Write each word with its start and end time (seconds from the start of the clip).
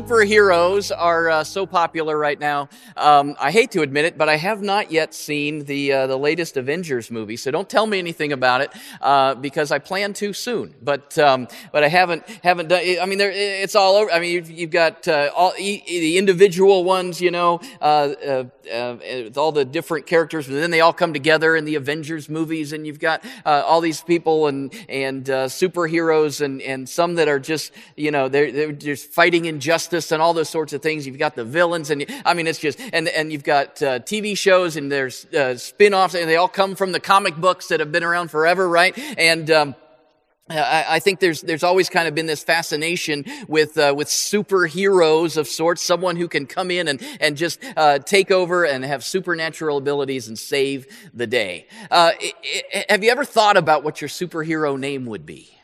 superheroes 0.00 0.90
are 0.96 1.28
uh, 1.28 1.44
so 1.44 1.66
popular 1.66 2.16
right 2.16 2.40
now. 2.40 2.68
Um, 2.96 3.36
I 3.38 3.50
hate 3.50 3.70
to 3.72 3.82
admit 3.82 4.06
it, 4.06 4.16
but 4.16 4.30
I 4.30 4.36
have 4.36 4.62
not 4.62 4.90
yet 4.90 5.12
seen 5.12 5.64
the 5.66 5.92
uh, 5.92 6.06
the 6.06 6.16
latest 6.16 6.56
Avengers 6.56 7.10
movie. 7.10 7.36
So 7.36 7.50
don't 7.50 7.68
tell 7.68 7.86
me 7.86 7.98
anything 7.98 8.32
about 8.32 8.62
it 8.62 8.72
uh, 9.02 9.34
because 9.34 9.70
I 9.70 9.78
plan 9.78 10.14
to 10.14 10.32
soon. 10.32 10.74
But 10.82 11.18
um, 11.18 11.48
but 11.70 11.84
I 11.84 11.88
haven't 11.88 12.26
haven't 12.42 12.68
done. 12.68 12.82
I 13.00 13.04
mean, 13.04 13.18
there, 13.18 13.30
it's 13.30 13.74
all 13.74 13.96
over. 13.96 14.10
I 14.10 14.20
mean, 14.20 14.32
you've, 14.32 14.50
you've 14.50 14.70
got 14.70 15.06
uh, 15.06 15.30
all 15.36 15.52
the 15.58 16.16
individual 16.16 16.82
ones, 16.82 17.20
you 17.20 17.30
know, 17.30 17.60
uh, 17.82 18.14
uh, 18.24 18.44
with 19.00 19.36
all 19.36 19.52
the 19.52 19.66
different 19.66 20.06
characters, 20.06 20.48
and 20.48 20.56
then 20.56 20.70
they 20.70 20.80
all 20.80 20.94
come 20.94 21.12
together 21.12 21.56
in 21.56 21.66
the 21.66 21.74
Avengers 21.74 22.30
movies, 22.30 22.72
and 22.72 22.86
you've 22.86 23.00
got 23.00 23.22
all 23.44 23.82
these 23.82 24.00
people 24.00 24.46
and 24.46 24.72
and 24.88 25.26
superheroes, 25.26 26.40
and 26.40 26.62
and 26.62 26.88
some 26.88 27.16
that 27.16 27.28
are 27.28 27.38
just 27.38 27.72
you 27.96 28.10
know 28.10 28.28
they're 28.28 28.50
they're 28.50 28.72
just 28.72 29.10
fighting 29.10 29.44
injustice 29.44 29.89
and 29.92 30.22
all 30.22 30.32
those 30.32 30.48
sorts 30.48 30.72
of 30.72 30.82
things. 30.82 31.06
You've 31.06 31.18
got 31.18 31.34
the 31.34 31.44
villains, 31.44 31.90
and 31.90 32.06
I 32.24 32.34
mean, 32.34 32.46
it's 32.46 32.58
just, 32.58 32.80
and, 32.92 33.08
and 33.08 33.32
you've 33.32 33.44
got 33.44 33.82
uh, 33.82 34.00
TV 34.00 34.36
shows 34.36 34.76
and 34.76 34.90
there's 34.90 35.26
uh, 35.26 35.56
spin 35.56 35.94
offs, 35.94 36.14
and 36.14 36.28
they 36.28 36.36
all 36.36 36.48
come 36.48 36.74
from 36.74 36.92
the 36.92 37.00
comic 37.00 37.36
books 37.36 37.68
that 37.68 37.80
have 37.80 37.92
been 37.92 38.04
around 38.04 38.30
forever, 38.30 38.68
right? 38.68 38.96
And, 39.18 39.50
um, 39.50 39.74
I, 40.52 40.98
think 40.98 41.20
there's 41.20 41.42
there's 41.42 41.62
always 41.62 41.88
kind 41.88 42.08
of 42.08 42.14
been 42.14 42.26
this 42.26 42.42
fascination 42.42 43.24
with 43.46 43.78
uh, 43.78 43.94
with 43.96 44.08
superheroes 44.08 45.36
of 45.36 45.46
sorts, 45.46 45.80
someone 45.82 46.16
who 46.16 46.26
can 46.28 46.46
come 46.46 46.70
in 46.70 46.88
and 46.88 47.00
and 47.20 47.36
just 47.36 47.60
uh, 47.76 48.00
take 48.00 48.30
over 48.30 48.64
and 48.64 48.84
have 48.84 49.04
supernatural 49.04 49.76
abilities 49.76 50.28
and 50.28 50.38
save 50.38 50.86
the 51.14 51.26
day. 51.26 51.68
Uh, 51.90 52.12
it, 52.18 52.34
it, 52.42 52.90
have 52.90 53.04
you 53.04 53.10
ever 53.10 53.24
thought 53.24 53.56
about 53.56 53.84
what 53.84 54.00
your 54.00 54.08
superhero 54.08 54.78
name 54.78 55.06
would 55.06 55.24
be? 55.24 55.59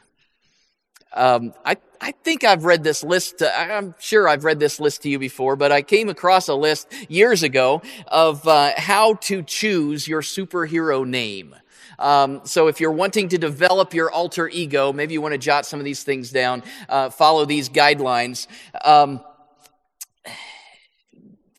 Um, 1.16 1.54
I, 1.64 1.78
I 2.00 2.12
think 2.12 2.44
I've 2.44 2.66
read 2.66 2.84
this 2.84 3.02
list. 3.02 3.40
Uh, 3.40 3.50
I'm 3.56 3.94
sure 3.98 4.28
I've 4.28 4.44
read 4.44 4.60
this 4.60 4.78
list 4.78 5.02
to 5.02 5.08
you 5.08 5.18
before, 5.18 5.56
but 5.56 5.72
I 5.72 5.80
came 5.80 6.10
across 6.10 6.48
a 6.48 6.54
list 6.54 6.92
years 7.08 7.42
ago 7.42 7.80
of 8.06 8.46
uh, 8.46 8.72
how 8.76 9.14
to 9.14 9.42
choose 9.42 10.06
your 10.06 10.20
superhero 10.20 11.06
name. 11.06 11.56
Um, 11.98 12.42
so 12.44 12.68
if 12.68 12.80
you're 12.80 12.92
wanting 12.92 13.30
to 13.30 13.38
develop 13.38 13.94
your 13.94 14.10
alter 14.10 14.46
ego, 14.48 14.92
maybe 14.92 15.14
you 15.14 15.22
want 15.22 15.32
to 15.32 15.38
jot 15.38 15.64
some 15.64 15.80
of 15.80 15.84
these 15.84 16.02
things 16.04 16.30
down, 16.30 16.62
uh, 16.90 17.08
follow 17.08 17.46
these 17.46 17.70
guidelines. 17.70 18.46
Um, 18.84 19.20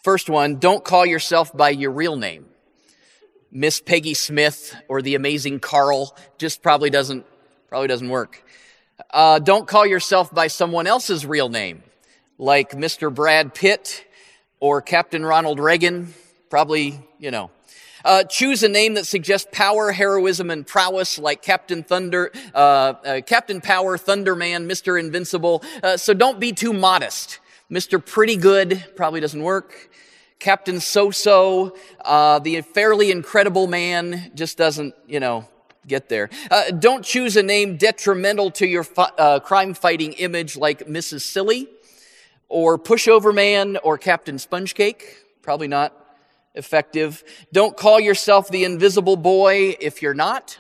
first 0.04 0.30
one, 0.30 0.58
don't 0.60 0.84
call 0.84 1.08
yourself 1.08 1.56
by 1.58 1.72
your 1.72 1.92
real 1.92 2.16
name. 2.16 2.46
Miss 3.52 3.82
Peggy 3.82 4.14
Smith 4.14 4.76
or 4.88 5.02
the 5.02 5.16
amazing 5.16 5.60
Carl 5.60 6.16
just 6.38 6.62
probably 6.62 6.92
doesn't 6.92 7.26
probably 7.70 7.88
doesn't 7.88 8.10
work. 8.10 8.44
Uh, 9.12 9.40
don't 9.40 9.67
call 9.67 9.86
yourself 9.86 10.34
by 10.34 10.48
someone 10.48 10.88
else's 10.88 11.26
real 11.26 11.50
name, 11.50 11.84
like 12.40 12.72
Mr. 12.72 13.14
Brad 13.14 13.54
Pitt 13.54 14.06
or 14.59 14.81
Captain 14.81 15.23
Ronald 15.23 15.59
Reagan. 15.59 16.14
Probably, 16.50 17.00
you 17.20 17.30
know. 17.30 17.52
Uh, 18.04 18.23
choose 18.23 18.64
a 18.64 18.70
name 18.70 18.94
that 18.94 19.06
suggests 19.06 19.48
power, 19.52 19.92
heroism, 19.92 20.50
and 20.50 20.66
prowess, 20.66 21.20
like 21.20 21.42
Captain 21.42 21.84
Thunder, 21.84 22.31
uh, 22.56 22.58
uh 22.58 23.22
Captain 23.22 23.59
Power, 23.59 23.98
Thunderman, 23.98 24.66
Mr. 24.66 25.00
Invincible. 25.00 25.61
Uh, 25.84 25.98
so 25.98 26.14
don't 26.14 26.39
be 26.39 26.52
too 26.52 26.73
modest. 26.73 27.39
Mr. 27.70 28.04
Pretty 28.04 28.38
Good 28.38 28.84
probably 28.95 29.20
doesn't 29.20 29.44
work. 29.44 29.89
Captain 30.39 30.80
So-So, 30.80 31.76
uh, 32.06 32.39
the 32.39 32.61
fairly 32.61 33.11
incredible 33.11 33.67
man 33.67 34.32
just 34.36 34.58
doesn't, 34.58 34.95
you 35.08 35.20
know, 35.20 35.48
get 35.88 36.10
there. 36.10 36.30
Uh, 36.52 36.72
don't 36.72 37.04
choose 37.04 37.38
a 37.38 37.44
name 37.44 37.78
detrimental 37.78 38.52
to 38.52 38.68
your 38.68 38.84
fi- 38.84 39.12
uh, 39.17 39.39
crime 39.39 39.73
fighting 39.73 40.14
image 40.14 40.58
like 40.58 40.88
Mrs. 40.88 41.22
Silly 41.22 41.67
or 42.50 42.78
Pushover 42.78 43.34
Man 43.34 43.78
or 43.78 43.98
Captain 43.98 44.38
Spongecake. 44.38 45.02
Probably 45.42 45.67
not 45.67 45.94
effective. 46.56 47.23
Don't 47.54 47.78
call 47.78 48.00
yourself 48.00 48.50
the 48.50 48.64
invisible 48.64 49.16
boy 49.16 49.76
if 49.80 50.02
you're 50.02 50.14
not. 50.14 50.58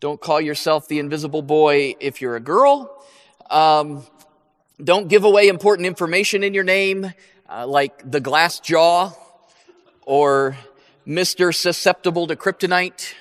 Don't 0.00 0.20
call 0.20 0.40
yourself 0.40 0.88
the 0.88 0.98
invisible 0.98 1.42
boy 1.42 1.94
if 2.00 2.20
you're 2.20 2.36
a 2.36 2.40
girl. 2.40 3.04
Um, 3.50 4.04
don't 4.82 5.08
give 5.08 5.24
away 5.24 5.48
important 5.48 5.86
information 5.86 6.42
in 6.42 6.54
your 6.54 6.64
name, 6.64 7.12
uh, 7.48 7.66
like 7.66 8.10
the 8.10 8.20
glass 8.20 8.58
jaw 8.58 9.12
or 10.04 10.56
Mr. 11.06 11.54
Susceptible 11.54 12.26
to 12.26 12.36
Kryptonite. 12.36 13.14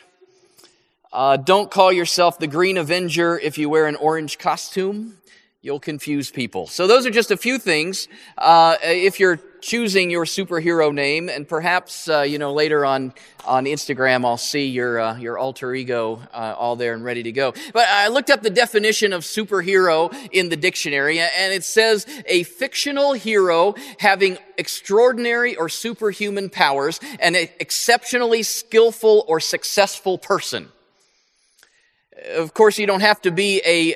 Uh, 1.14 1.36
don't 1.36 1.70
call 1.70 1.92
yourself 1.92 2.40
the 2.40 2.48
Green 2.48 2.78
Avenger 2.78 3.38
if 3.38 3.58
you 3.58 3.70
wear 3.70 3.88
an 3.88 3.98
orange 3.98 4.38
costume. 4.38 5.18
You'll 5.62 5.80
confuse 5.80 6.32
people. 6.32 6.68
So 6.68 6.88
those 6.88 7.06
are 7.06 7.12
just 7.12 7.32
a 7.32 7.38
few 7.38 7.60
things. 7.60 8.08
Uh, 8.38 8.78
if 8.82 9.20
you're 9.20 9.40
choosing 9.60 10.10
your 10.10 10.26
superhero 10.26 10.92
name, 10.92 11.30
and 11.30 11.48
perhaps 11.48 12.08
uh, 12.08 12.22
you 12.22 12.40
know 12.40 12.54
later 12.54 12.84
on 12.86 13.14
on 13.46 13.66
Instagram, 13.66 14.26
I'll 14.26 14.38
see 14.38 14.68
your 14.68 15.00
uh, 15.00 15.18
your 15.18 15.38
alter 15.38 15.76
ego 15.76 16.22
uh, 16.34 16.56
all 16.58 16.78
there 16.78 16.94
and 16.94 17.04
ready 17.04 17.24
to 17.24 17.32
go. 17.32 17.54
But 17.74 17.88
I 17.90 18.08
looked 18.08 18.32
up 18.32 18.42
the 18.42 18.50
definition 18.50 19.14
of 19.14 19.22
superhero 19.22 20.16
in 20.32 20.50
the 20.50 20.58
dictionary, 20.58 21.20
and 21.20 21.54
it 21.54 21.64
says 21.64 22.08
a 22.26 22.42
fictional 22.44 23.14
hero 23.14 23.76
having 24.00 24.38
extraordinary 24.58 25.58
or 25.58 25.68
superhuman 25.70 26.50
powers, 26.50 27.00
and 27.20 27.36
an 27.36 27.50
exceptionally 27.60 28.44
skillful 28.44 29.26
or 29.28 29.40
successful 29.40 30.18
person. 30.18 30.70
Of 32.36 32.54
course, 32.54 32.78
you 32.78 32.86
don't 32.86 33.02
have 33.02 33.20
to 33.22 33.32
be 33.32 33.62
a 33.66 33.96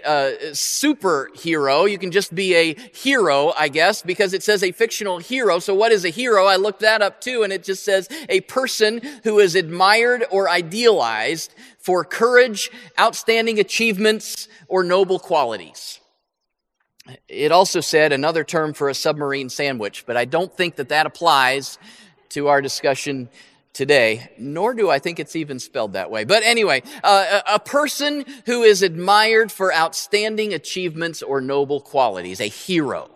superhero. 0.51 1.89
You 1.89 1.99
can 1.99 2.11
just 2.11 2.33
be 2.33 2.55
a 2.55 2.73
hero, 2.73 3.53
I 3.55 3.67
guess, 3.67 4.01
because 4.01 4.33
it 4.33 4.41
says 4.41 4.63
a 4.63 4.71
fictional 4.71 5.19
hero. 5.19 5.59
So, 5.59 5.75
what 5.75 5.91
is 5.91 6.05
a 6.05 6.09
hero? 6.09 6.45
I 6.45 6.55
looked 6.55 6.79
that 6.79 7.03
up 7.03 7.21
too, 7.21 7.43
and 7.43 7.53
it 7.53 7.63
just 7.63 7.83
says 7.83 8.09
a 8.27 8.41
person 8.41 9.01
who 9.23 9.37
is 9.39 9.53
admired 9.53 10.25
or 10.31 10.49
idealized 10.49 11.53
for 11.77 12.03
courage, 12.03 12.71
outstanding 12.99 13.59
achievements, 13.59 14.47
or 14.67 14.83
noble 14.83 15.19
qualities. 15.19 15.99
It 17.27 17.51
also 17.51 17.79
said 17.79 18.11
another 18.11 18.43
term 18.43 18.73
for 18.73 18.89
a 18.89 18.95
submarine 18.95 19.49
sandwich, 19.49 20.03
but 20.07 20.17
I 20.17 20.25
don't 20.25 20.51
think 20.51 20.77
that 20.77 20.89
that 20.89 21.05
applies 21.05 21.77
to 22.29 22.47
our 22.47 22.59
discussion 22.59 23.29
today, 23.75 24.29
nor 24.37 24.73
do 24.73 24.89
I 24.89 24.97
think 24.99 25.19
it's 25.19 25.35
even 25.35 25.59
spelled 25.59 25.93
that 25.93 26.09
way. 26.09 26.23
But 26.23 26.43
anyway, 26.43 26.81
uh, 27.03 27.41
a 27.45 27.59
person 27.59 28.25
who 28.45 28.63
is 28.63 28.81
admired 28.81 29.51
for 29.51 29.71
outstanding 29.71 30.53
achievements 30.53 31.21
or 31.21 31.41
noble 31.41 31.81
qualities, 31.81 32.39
a 32.39 32.47
hero. 32.47 33.09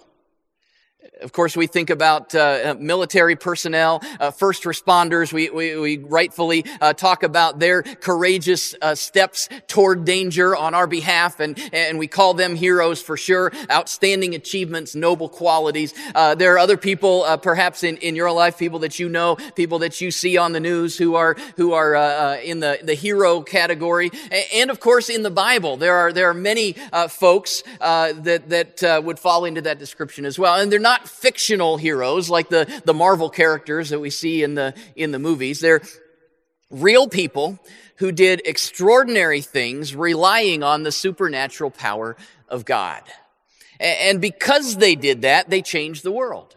Of 1.21 1.33
course, 1.33 1.57
we 1.57 1.67
think 1.67 1.89
about 1.89 2.33
uh, 2.33 2.75
military 2.79 3.35
personnel, 3.35 4.01
uh, 4.19 4.31
first 4.31 4.63
responders. 4.63 5.33
We, 5.33 5.49
we, 5.49 5.77
we 5.77 5.97
rightfully 5.97 6.63
uh, 6.79 6.93
talk 6.93 7.23
about 7.23 7.59
their 7.59 7.83
courageous 7.83 8.73
uh, 8.81 8.95
steps 8.95 9.49
toward 9.67 10.05
danger 10.05 10.55
on 10.55 10.73
our 10.73 10.87
behalf, 10.87 11.41
and, 11.41 11.59
and 11.73 11.99
we 11.99 12.07
call 12.07 12.33
them 12.35 12.55
heroes 12.55 13.01
for 13.01 13.17
sure. 13.17 13.51
Outstanding 13.69 14.33
achievements, 14.33 14.95
noble 14.95 15.27
qualities. 15.27 15.93
Uh, 16.15 16.35
there 16.35 16.53
are 16.53 16.59
other 16.59 16.77
people, 16.77 17.23
uh, 17.23 17.35
perhaps 17.35 17.83
in, 17.83 17.97
in 17.97 18.15
your 18.15 18.31
life, 18.31 18.57
people 18.57 18.79
that 18.79 18.97
you 18.97 19.09
know, 19.09 19.35
people 19.55 19.79
that 19.79 19.99
you 19.99 20.11
see 20.11 20.37
on 20.37 20.53
the 20.53 20.59
news 20.61 20.97
who 20.97 21.15
are 21.15 21.35
who 21.57 21.73
are 21.73 21.95
in 22.35 22.61
the, 22.61 22.79
the 22.81 22.93
hero 22.93 23.41
category. 23.41 24.09
And 24.53 24.69
of 24.69 24.79
course, 24.79 25.09
in 25.09 25.23
the 25.23 25.31
Bible, 25.31 25.75
there 25.75 25.95
are 25.95 26.13
there 26.13 26.29
are 26.29 26.33
many 26.33 26.73
folks 27.09 27.63
that 27.79 28.43
that 28.47 29.03
would 29.03 29.19
fall 29.19 29.43
into 29.43 29.61
that 29.63 29.79
description 29.79 30.25
as 30.25 30.39
well, 30.39 30.55
and 30.55 30.71
they're 30.71 30.79
not 30.79 31.08
fictional 31.09 31.77
heroes 31.77 32.29
like 32.29 32.49
the, 32.49 32.81
the 32.85 32.93
Marvel 32.93 33.29
characters 33.29 33.89
that 33.89 33.99
we 33.99 34.09
see 34.09 34.43
in 34.43 34.55
the, 34.55 34.73
in 34.95 35.11
the 35.11 35.19
movies. 35.19 35.59
They're 35.59 35.81
real 36.69 37.07
people 37.07 37.59
who 37.97 38.11
did 38.11 38.41
extraordinary 38.45 39.41
things 39.41 39.95
relying 39.95 40.63
on 40.63 40.83
the 40.83 40.91
supernatural 40.91 41.71
power 41.71 42.15
of 42.47 42.63
God. 42.65 43.03
And 43.79 44.21
because 44.21 44.77
they 44.77 44.95
did 44.95 45.21
that, 45.23 45.49
they 45.49 45.61
changed 45.61 46.03
the 46.03 46.11
world. 46.11 46.55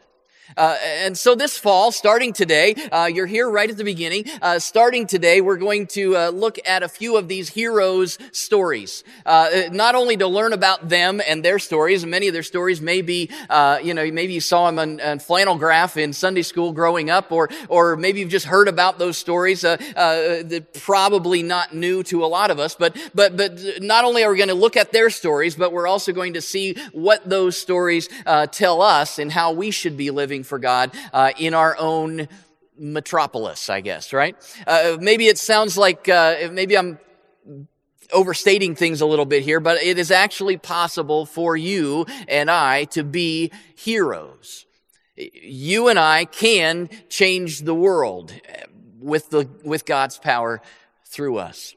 Uh, 0.56 0.76
and 0.82 1.16
so 1.16 1.34
this 1.34 1.58
fall, 1.58 1.92
starting 1.92 2.32
today, 2.32 2.74
uh, 2.92 3.06
you're 3.06 3.26
here 3.26 3.50
right 3.50 3.70
at 3.70 3.76
the 3.76 3.84
beginning. 3.84 4.24
Uh, 4.40 4.58
starting 4.58 5.06
today, 5.06 5.40
we're 5.40 5.56
going 5.56 5.86
to 5.86 6.16
uh, 6.16 6.28
look 6.30 6.58
at 6.66 6.82
a 6.82 6.88
few 6.88 7.16
of 7.16 7.28
these 7.28 7.48
heroes' 7.48 8.18
stories. 8.32 9.04
Uh, 9.24 9.48
not 9.72 9.94
only 9.94 10.16
to 10.16 10.26
learn 10.26 10.52
about 10.52 10.88
them 10.88 11.20
and 11.26 11.44
their 11.44 11.58
stories, 11.58 12.02
And 12.02 12.10
many 12.10 12.28
of 12.28 12.34
their 12.34 12.42
stories 12.42 12.80
may 12.80 13.02
be, 13.02 13.30
uh, 13.48 13.78
you 13.82 13.94
know, 13.94 14.10
maybe 14.10 14.34
you 14.34 14.40
saw 14.40 14.66
them 14.66 14.78
on, 14.78 15.00
on, 15.00 15.18
flannel 15.18 15.56
graph 15.56 15.96
in 15.96 16.12
Sunday 16.12 16.42
school 16.42 16.72
growing 16.72 17.10
up, 17.10 17.30
or 17.30 17.48
or 17.68 17.96
maybe 17.96 18.20
you've 18.20 18.30
just 18.30 18.46
heard 18.46 18.68
about 18.68 18.98
those 18.98 19.16
stories. 19.16 19.62
that 19.62 20.66
probably 20.74 21.42
not 21.42 21.74
new 21.74 22.02
to 22.02 22.24
a 22.24 22.26
lot 22.26 22.50
of 22.50 22.58
us, 22.58 22.74
but 22.74 22.96
but 23.14 23.36
but 23.36 23.60
not 23.80 24.04
only 24.04 24.24
are 24.24 24.30
we 24.30 24.36
going 24.36 24.48
to 24.48 24.54
look 24.54 24.76
at 24.76 24.92
their 24.92 25.10
stories, 25.10 25.54
but 25.54 25.72
we're 25.72 25.86
also 25.86 26.12
going 26.12 26.34
to 26.34 26.40
see 26.40 26.74
what 26.92 27.28
those 27.28 27.56
stories 27.56 28.08
tell 28.50 28.82
us 28.82 29.18
and 29.18 29.30
how 29.32 29.52
we 29.52 29.70
should 29.70 29.96
be 29.96 30.10
living 30.10 30.41
for 30.42 30.58
God 30.58 30.92
uh, 31.12 31.32
in 31.38 31.54
our 31.54 31.76
own 31.78 32.28
metropolis, 32.78 33.70
I 33.70 33.80
guess, 33.80 34.12
right? 34.12 34.36
Uh, 34.66 34.96
maybe 35.00 35.26
it 35.28 35.38
sounds 35.38 35.76
like, 35.78 36.08
uh, 36.08 36.48
maybe 36.50 36.76
I'm 36.76 36.98
overstating 38.12 38.74
things 38.74 39.00
a 39.00 39.06
little 39.06 39.24
bit 39.24 39.42
here, 39.42 39.60
but 39.60 39.82
it 39.82 39.98
is 39.98 40.10
actually 40.10 40.56
possible 40.56 41.26
for 41.26 41.56
you 41.56 42.06
and 42.28 42.50
I 42.50 42.84
to 42.84 43.02
be 43.02 43.50
heroes. 43.74 44.66
You 45.16 45.88
and 45.88 45.98
I 45.98 46.24
can 46.24 46.88
change 47.08 47.60
the 47.60 47.74
world 47.74 48.32
with 49.00 49.30
the, 49.30 49.48
with 49.64 49.84
God's 49.84 50.18
power 50.18 50.60
through 51.04 51.38
us. 51.38 51.74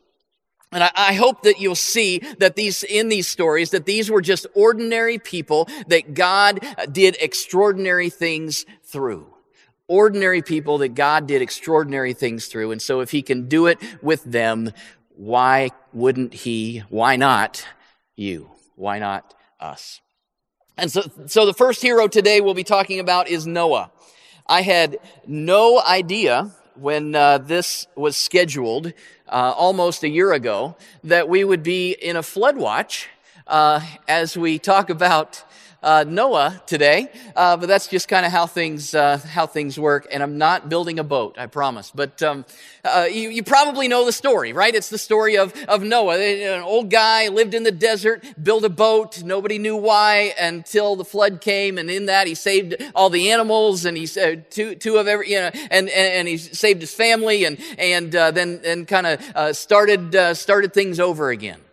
And 0.76 0.84
I, 0.84 0.92
I, 0.94 1.14
hope 1.14 1.44
that 1.44 1.62
you'll 1.62 1.74
see 1.74 2.20
that 2.40 2.58
these, 2.58 2.84
in 2.84 3.08
these 3.08 3.30
stories, 3.30 3.70
that 3.70 3.86
these 3.86 4.12
were 4.12 4.20
just 4.20 4.46
ordinary 4.54 5.18
people 5.18 5.70
that 5.88 6.14
God 6.14 6.60
did 6.92 7.16
extraordinary 7.22 8.10
things 8.10 8.66
through. 8.84 9.34
Ordinary 9.88 10.42
people 10.42 10.80
that 10.80 10.90
God 10.90 11.28
did 11.28 11.42
extraordinary 11.42 12.12
things 12.12 12.48
through. 12.48 12.74
And 12.74 12.82
so 12.82 13.00
if 13.00 13.12
He 13.12 13.22
can 13.22 13.48
do 13.48 13.68
it 13.68 13.80
with 14.04 14.26
them, 14.26 14.74
why 15.16 15.70
wouldn't 15.94 16.34
He, 16.34 16.84
why 16.90 17.16
not 17.16 17.66
you? 18.18 18.52
Why 18.76 19.00
not 19.00 19.34
us? 19.62 20.02
And 20.78 20.92
so, 20.92 21.04
so 21.28 21.46
the 21.46 21.54
first 21.54 21.82
hero 21.82 22.10
today 22.10 22.42
we'll 22.42 22.54
be 22.54 22.66
talking 22.66 23.00
about 23.00 23.30
is 23.30 23.48
Noah. 23.48 23.92
I 24.46 24.62
had 24.62 24.98
no 25.26 25.82
idea 25.82 26.52
when 26.76 27.16
uh, 27.16 27.38
this 27.38 27.88
was 27.96 28.18
scheduled 28.18 28.92
uh, 29.28 29.54
almost 29.58 30.04
a 30.04 30.10
year 30.10 30.34
ago 30.34 30.76
that 31.04 31.28
we 31.28 31.44
would 31.44 31.64
be 31.64 31.92
in 31.92 32.16
a 32.16 32.24
flood 32.24 32.58
watch 32.58 33.10
uh, 33.48 33.82
as 34.08 34.38
we 34.38 34.60
talk 34.60 34.90
about 34.90 35.44
uh, 35.86 36.04
Noah 36.06 36.62
today, 36.66 37.12
uh, 37.36 37.56
but 37.58 37.68
that's 37.68 37.88
just 37.88 38.08
kind 38.08 38.26
of 38.26 38.32
how 38.32 38.48
things 38.48 38.96
uh, 38.96 39.20
how 39.20 39.46
things 39.46 39.80
work. 39.80 40.08
And 40.12 40.24
I'm 40.24 40.38
not 40.40 40.68
building 40.68 40.98
a 40.98 41.04
boat, 41.04 41.38
I 41.38 41.46
promise. 41.46 41.92
But 41.92 42.24
um, 42.24 42.44
uh, 42.84 43.08
you, 43.10 43.30
you 43.30 43.44
probably 43.44 43.88
know 43.88 44.04
the 44.04 44.12
story, 44.12 44.52
right? 44.52 44.74
It's 44.74 44.90
the 44.90 44.98
story 44.98 45.38
of 45.38 45.54
of 45.68 45.84
Noah, 45.84 46.18
an 46.18 46.64
old 46.64 46.90
guy 46.90 47.28
lived 47.28 47.54
in 47.54 47.64
the 47.64 47.72
desert, 47.72 48.26
built 48.42 48.64
a 48.64 48.70
boat. 48.70 49.22
Nobody 49.22 49.60
knew 49.60 49.78
why 49.78 50.34
until 50.40 50.96
the 50.96 51.06
flood 51.06 51.40
came, 51.40 51.78
and 51.78 51.90
in 51.90 52.08
that 52.08 52.26
he 52.26 52.34
saved 52.34 52.76
all 52.96 53.12
the 53.12 53.30
animals, 53.30 53.86
and 53.86 53.96
he 53.96 54.08
said 54.08 54.50
two 54.50 54.74
two 54.74 54.98
of 54.98 55.08
every 55.08 55.30
you 55.30 55.40
know, 55.40 55.52
and 55.54 55.88
and, 55.88 55.90
and 55.90 56.28
he 56.28 56.38
saved 56.38 56.82
his 56.82 56.94
family, 56.94 57.46
and 57.46 57.60
and 57.78 58.16
uh, 58.16 58.32
then 58.32 58.60
then 58.64 58.88
kind 58.88 59.06
of 59.06 59.36
uh, 59.36 59.54
started 59.54 60.36
started 60.36 60.74
things 60.74 61.00
over 61.00 61.30
again. 61.30 61.65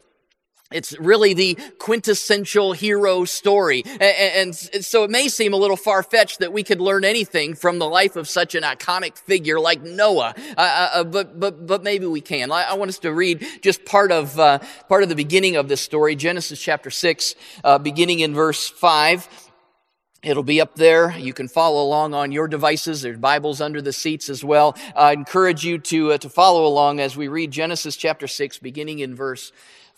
It's 0.74 0.98
really 0.98 1.34
the 1.34 1.58
quintessential 1.78 2.72
hero 2.72 3.24
story. 3.24 3.84
And, 4.00 4.54
so 4.54 5.04
it 5.04 5.10
may 5.10 5.28
seem 5.28 5.52
a 5.52 5.56
little 5.56 5.76
far 5.76 6.02
fetched 6.02 6.40
that 6.40 6.52
we 6.52 6.62
could 6.62 6.80
learn 6.80 7.04
anything 7.04 7.54
from 7.54 7.78
the 7.78 7.88
life 7.88 8.16
of 8.16 8.28
such 8.28 8.54
an 8.54 8.62
iconic 8.62 9.16
figure 9.16 9.58
like 9.60 9.82
Noah. 9.82 10.34
Uh, 10.56 10.60
uh, 10.60 10.90
uh, 10.94 11.04
but, 11.04 11.38
but, 11.38 11.66
but 11.66 11.82
maybe 11.82 12.06
we 12.06 12.20
can. 12.20 12.50
I, 12.52 12.74
want 12.74 12.88
us 12.88 12.98
to 13.00 13.12
read 13.12 13.46
just 13.60 13.84
part 13.84 14.12
of, 14.12 14.38
uh, 14.38 14.58
part 14.88 15.02
of 15.02 15.08
the 15.08 15.14
beginning 15.14 15.56
of 15.56 15.68
this 15.68 15.80
story, 15.80 16.16
Genesis 16.16 16.60
chapter 16.60 16.90
6, 16.90 17.34
uh, 17.64 17.78
beginning 17.78 18.20
in 18.20 18.34
verse 18.34 18.68
5. 18.68 19.28
It'll 20.22 20.44
be 20.44 20.60
up 20.60 20.76
there. 20.76 21.16
You 21.18 21.32
can 21.32 21.48
follow 21.48 21.82
along 21.82 22.14
on 22.14 22.30
your 22.30 22.46
devices. 22.46 23.02
There's 23.02 23.18
Bibles 23.18 23.60
under 23.60 23.82
the 23.82 23.92
seats 23.92 24.28
as 24.28 24.44
well. 24.44 24.76
I 24.94 25.12
encourage 25.12 25.64
you 25.64 25.78
to, 25.78 26.16
to 26.16 26.28
follow 26.28 26.64
along 26.64 27.00
as 27.00 27.16
we 27.16 27.26
read 27.26 27.50
Genesis 27.50 27.96
chapter 27.96 28.28
6, 28.28 28.58
beginning 28.58 29.00
in 29.00 29.16
verse 29.16 29.50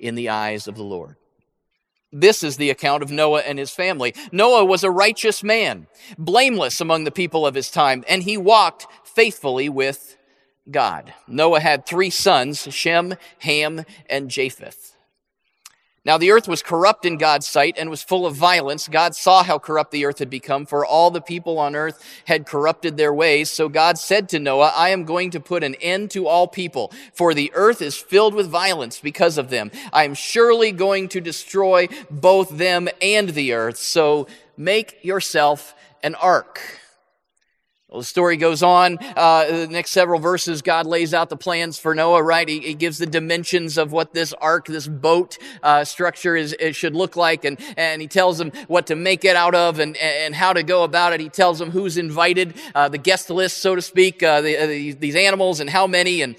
in 0.00 0.14
the 0.14 0.28
eyes 0.28 0.66
of 0.66 0.76
the 0.76 0.82
Lord. 0.82 1.16
This 2.12 2.42
is 2.42 2.56
the 2.56 2.70
account 2.70 3.04
of 3.04 3.12
Noah 3.12 3.42
and 3.42 3.58
his 3.58 3.70
family. 3.70 4.14
Noah 4.32 4.64
was 4.64 4.82
a 4.82 4.90
righteous 4.90 5.44
man, 5.44 5.86
blameless 6.18 6.80
among 6.80 7.04
the 7.04 7.12
people 7.12 7.46
of 7.46 7.54
his 7.54 7.70
time, 7.70 8.04
and 8.08 8.24
he 8.24 8.36
walked 8.36 8.86
faithfully 9.04 9.68
with 9.68 10.16
God. 10.68 11.14
Noah 11.28 11.60
had 11.60 11.86
three 11.86 12.10
sons, 12.10 12.66
Shem, 12.72 13.14
Ham, 13.40 13.84
and 14.08 14.28
Japheth. 14.28 14.96
Now 16.02 16.16
the 16.16 16.30
earth 16.30 16.48
was 16.48 16.62
corrupt 16.62 17.04
in 17.04 17.18
God's 17.18 17.46
sight 17.46 17.76
and 17.78 17.90
was 17.90 18.02
full 18.02 18.24
of 18.24 18.34
violence. 18.34 18.88
God 18.88 19.14
saw 19.14 19.42
how 19.42 19.58
corrupt 19.58 19.90
the 19.90 20.06
earth 20.06 20.18
had 20.18 20.30
become, 20.30 20.64
for 20.64 20.86
all 20.86 21.10
the 21.10 21.20
people 21.20 21.58
on 21.58 21.76
earth 21.76 22.02
had 22.24 22.46
corrupted 22.46 22.96
their 22.96 23.12
ways. 23.12 23.50
So 23.50 23.68
God 23.68 23.98
said 23.98 24.26
to 24.30 24.38
Noah, 24.38 24.72
I 24.74 24.88
am 24.88 25.04
going 25.04 25.30
to 25.32 25.40
put 25.40 25.62
an 25.62 25.74
end 25.74 26.10
to 26.12 26.26
all 26.26 26.48
people, 26.48 26.90
for 27.12 27.34
the 27.34 27.52
earth 27.54 27.82
is 27.82 27.96
filled 27.98 28.32
with 28.32 28.48
violence 28.48 28.98
because 28.98 29.36
of 29.36 29.50
them. 29.50 29.70
I 29.92 30.04
am 30.04 30.14
surely 30.14 30.72
going 30.72 31.08
to 31.08 31.20
destroy 31.20 31.88
both 32.10 32.48
them 32.48 32.88
and 33.02 33.28
the 33.30 33.52
earth. 33.52 33.76
So 33.76 34.26
make 34.56 35.04
yourself 35.04 35.74
an 36.02 36.14
ark. 36.14 36.79
Well, 37.90 38.02
the 38.02 38.06
story 38.06 38.36
goes 38.36 38.62
on. 38.62 38.98
Uh, 39.00 39.46
the 39.46 39.66
next 39.66 39.90
several 39.90 40.20
verses, 40.20 40.62
God 40.62 40.86
lays 40.86 41.12
out 41.12 41.28
the 41.28 41.36
plans 41.36 41.76
for 41.76 41.92
Noah, 41.92 42.22
right? 42.22 42.48
He, 42.48 42.60
he 42.60 42.74
gives 42.74 42.98
the 42.98 43.06
dimensions 43.06 43.76
of 43.78 43.90
what 43.90 44.14
this 44.14 44.32
ark, 44.34 44.66
this 44.66 44.86
boat 44.86 45.38
uh, 45.60 45.82
structure 45.82 46.36
is, 46.36 46.54
it 46.60 46.76
should 46.76 46.94
look 46.94 47.16
like, 47.16 47.44
and, 47.44 47.58
and 47.76 48.00
he 48.00 48.06
tells 48.06 48.38
them 48.38 48.52
what 48.68 48.86
to 48.86 48.94
make 48.94 49.24
it 49.24 49.34
out 49.34 49.56
of 49.56 49.80
and, 49.80 49.96
and 49.96 50.36
how 50.36 50.52
to 50.52 50.62
go 50.62 50.84
about 50.84 51.14
it. 51.14 51.18
He 51.18 51.28
tells 51.28 51.58
them 51.58 51.72
who's 51.72 51.98
invited, 51.98 52.54
uh, 52.76 52.88
the 52.88 52.98
guest 52.98 53.28
list, 53.28 53.58
so 53.58 53.74
to 53.74 53.82
speak, 53.82 54.22
uh, 54.22 54.40
the, 54.40 54.56
uh, 54.56 54.96
these 55.00 55.16
animals 55.16 55.58
and 55.58 55.68
how 55.68 55.88
many, 55.88 56.22
and 56.22 56.36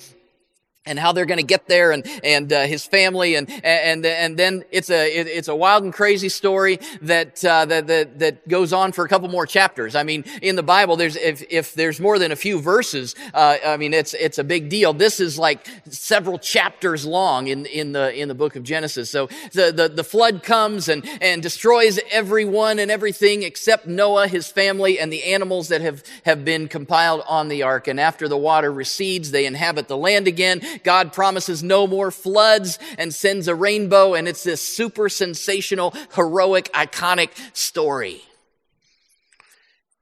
and 0.85 0.97
how 0.97 1.11
they're 1.11 1.25
going 1.25 1.39
to 1.39 1.45
get 1.45 1.67
there 1.67 1.91
and 1.91 2.07
and 2.23 2.51
uh, 2.51 2.63
his 2.63 2.85
family 2.85 3.35
and 3.35 3.49
and 3.63 4.03
and 4.05 4.37
then 4.37 4.63
it's 4.71 4.89
a 4.89 5.19
it, 5.19 5.27
it's 5.27 5.47
a 5.47 5.55
wild 5.55 5.83
and 5.83 5.93
crazy 5.93 6.29
story 6.29 6.79
that, 7.01 7.43
uh, 7.45 7.65
that 7.65 7.87
that 7.87 8.19
that 8.19 8.47
goes 8.47 8.73
on 8.73 8.91
for 8.91 9.05
a 9.05 9.07
couple 9.07 9.27
more 9.27 9.45
chapters. 9.45 9.95
I 9.95 10.03
mean, 10.03 10.23
in 10.41 10.55
the 10.55 10.63
Bible, 10.63 10.95
there's 10.95 11.15
if 11.15 11.43
if 11.51 11.75
there's 11.75 11.99
more 11.99 12.17
than 12.17 12.31
a 12.31 12.35
few 12.35 12.59
verses, 12.59 13.15
uh, 13.33 13.57
I 13.65 13.77
mean, 13.77 13.93
it's 13.93 14.13
it's 14.15 14.39
a 14.39 14.43
big 14.43 14.69
deal. 14.69 14.93
This 14.93 15.19
is 15.19 15.37
like 15.37 15.67
several 15.89 16.39
chapters 16.39 17.05
long 17.05 17.47
in 17.47 17.67
in 17.67 17.91
the 17.91 18.19
in 18.19 18.27
the 18.27 18.35
book 18.35 18.55
of 18.55 18.63
Genesis. 18.63 19.09
So 19.09 19.27
the 19.53 19.71
the, 19.71 19.87
the 19.87 20.03
flood 20.03 20.41
comes 20.41 20.89
and 20.89 21.07
and 21.21 21.43
destroys 21.43 21.99
everyone 22.09 22.79
and 22.79 22.89
everything 22.89 23.43
except 23.43 23.85
Noah, 23.85 24.27
his 24.27 24.47
family, 24.47 24.99
and 24.99 25.13
the 25.13 25.25
animals 25.25 25.67
that 25.67 25.81
have 25.81 26.03
have 26.25 26.43
been 26.43 26.67
compiled 26.67 27.21
on 27.27 27.49
the 27.49 27.61
ark. 27.61 27.87
And 27.87 27.99
after 27.99 28.27
the 28.27 28.37
water 28.37 28.71
recedes, 28.71 29.29
they 29.29 29.45
inhabit 29.45 29.87
the 29.87 29.97
land 29.97 30.27
again 30.27 30.61
God 30.83 31.13
promises 31.13 31.63
no 31.63 31.87
more 31.87 32.11
floods 32.11 32.79
and 32.97 33.13
sends 33.13 33.47
a 33.47 33.55
rainbow, 33.55 34.13
and 34.13 34.27
it's 34.27 34.43
this 34.43 34.61
super 34.61 35.09
sensational, 35.09 35.93
heroic, 36.15 36.71
iconic 36.73 37.29
story. 37.55 38.21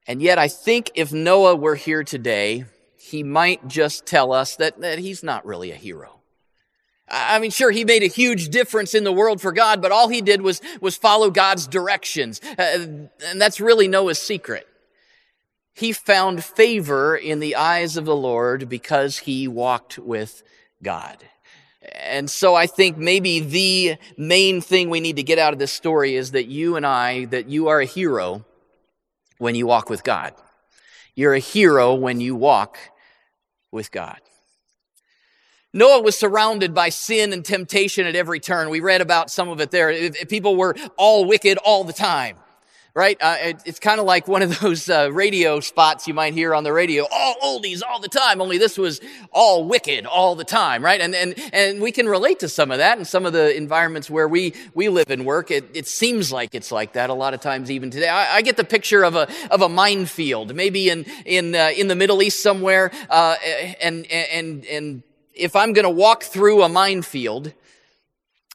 And 0.08 0.22
yet, 0.22 0.40
I 0.40 0.48
think 0.48 0.92
if 0.96 1.14
Noah 1.14 1.56
were 1.56 1.76
here 1.76 2.04
today, 2.04 2.66
he 2.98 3.24
might 3.24 3.68
just 3.68 4.06
tell 4.06 4.32
us 4.32 4.56
that, 4.56 4.80
that 4.82 5.00
he's 5.00 5.24
not 5.24 5.46
really 5.46 5.72
a 5.72 5.76
hero. 5.76 6.16
I 7.12 7.40
mean, 7.40 7.50
sure, 7.50 7.72
he 7.72 7.86
made 7.86 8.04
a 8.04 8.08
huge 8.08 8.50
difference 8.50 8.94
in 8.94 9.04
the 9.04 9.12
world 9.12 9.42
for 9.42 9.52
God, 9.52 9.82
but 9.82 9.92
all 9.92 10.10
he 10.10 10.22
did 10.22 10.42
was, 10.42 10.62
was 10.80 10.96
follow 10.96 11.32
God's 11.32 11.66
directions. 11.66 12.40
Uh, 12.58 13.08
and 13.26 13.42
that's 13.42 13.60
really 13.60 13.88
Noah's 13.88 14.20
secret 14.20 14.68
he 15.80 15.94
found 15.94 16.44
favor 16.44 17.16
in 17.16 17.40
the 17.40 17.56
eyes 17.56 17.96
of 17.96 18.04
the 18.04 18.16
Lord 18.16 18.68
because 18.68 19.20
he 19.20 19.48
walked 19.48 19.98
with 19.98 20.44
God. 20.84 21.18
And 21.94 22.30
so 22.30 22.56
I 22.56 22.68
think 22.68 22.98
maybe 22.98 23.40
the 23.40 23.98
main 24.18 24.62
thing 24.62 24.90
we 24.90 25.00
need 25.00 25.16
to 25.16 25.24
get 25.24 25.40
out 25.40 25.54
of 25.54 25.60
this 25.60 25.72
story 25.72 26.16
is 26.16 26.32
that 26.32 26.48
you 26.48 26.76
and 26.76 26.86
I, 26.86 27.26
that 27.26 27.50
you 27.50 27.70
are 27.70 27.80
a 27.80 27.86
hero 27.86 28.46
when 29.38 29.56
you 29.56 29.66
walk 29.66 29.90
with 29.90 30.04
God. 30.04 30.34
You're 31.16 31.34
a 31.34 31.40
hero 31.40 31.96
when 31.96 32.20
you 32.20 32.36
walk 32.36 32.78
with 33.72 33.92
God. 33.92 34.20
Noah 35.74 36.02
was 36.02 36.18
surrounded 36.18 36.74
by 36.74 36.90
sin 36.90 37.32
and 37.32 37.46
temptation 37.46 38.08
at 38.08 38.16
every 38.16 38.40
turn. 38.40 38.70
We 38.70 38.80
read 38.80 39.02
about 39.02 39.30
some 39.30 39.50
of 39.50 39.62
it 39.62 39.72
there. 39.72 40.12
People 40.28 40.56
were 40.56 40.76
all 40.98 41.26
wicked 41.26 41.58
all 41.60 41.84
the 41.84 41.94
time 41.94 42.38
right? 43.00 43.18
Uh, 43.22 43.38
it, 43.40 43.62
it's 43.66 43.80
kind 43.80 43.98
of 43.98 44.06
like 44.06 44.28
one 44.28 44.42
of 44.42 44.60
those 44.60 44.90
uh, 44.90 45.10
radio 45.14 45.62
spots 45.62 46.06
you 46.06 46.14
might 46.14 46.34
hear 46.34 46.54
on 46.54 46.66
the 46.66 46.74
radio, 46.74 47.08
all 47.10 47.36
oldies 47.42 47.82
all 47.82 48.02
the 48.02 48.10
time, 48.10 48.42
only 48.42 48.58
this 48.58 48.78
was 48.78 49.00
all 49.32 49.64
wicked 49.64 50.06
all 50.06 50.36
the 50.36 50.44
time, 50.44 50.84
right? 50.84 51.00
And, 51.00 51.16
and, 51.16 51.34
and 51.54 51.80
we 51.80 51.94
can 51.94 52.10
relate 52.10 52.40
to 52.40 52.50
some 52.50 52.72
of 52.72 52.80
that 52.80 53.00
in 53.00 53.06
some 53.06 53.26
of 53.26 53.32
the 53.32 53.56
environments 53.56 54.10
where 54.10 54.28
we, 54.28 54.54
we 54.74 54.90
live 54.90 55.10
and 55.10 55.26
work. 55.26 55.50
It, 55.50 55.70
it 55.74 55.88
seems 55.88 56.34
like 56.34 56.54
it's 56.54 56.74
like 56.74 56.92
that 56.94 57.10
a 57.10 57.14
lot 57.14 57.34
of 57.34 57.40
times 57.40 57.72
even 57.72 57.90
today. 57.90 58.10
I, 58.10 58.36
I 58.36 58.42
get 58.42 58.58
the 58.58 58.66
picture 58.66 59.06
of 59.06 59.16
a, 59.16 59.30
of 59.50 59.62
a 59.62 59.70
minefield, 59.70 60.54
maybe 60.54 60.90
in, 60.90 61.06
in, 61.26 61.56
uh, 61.56 61.72
in 61.78 61.88
the 61.88 61.96
Middle 61.96 62.22
East 62.22 62.44
somewhere, 62.44 62.92
uh, 63.10 63.38
and, 63.80 64.06
and, 64.12 64.66
and 64.66 65.04
if 65.34 65.56
I'm 65.56 65.72
going 65.72 65.84
to 65.84 65.90
walk 65.90 66.24
through 66.24 66.64
a 66.64 66.70
minefield, 66.70 67.54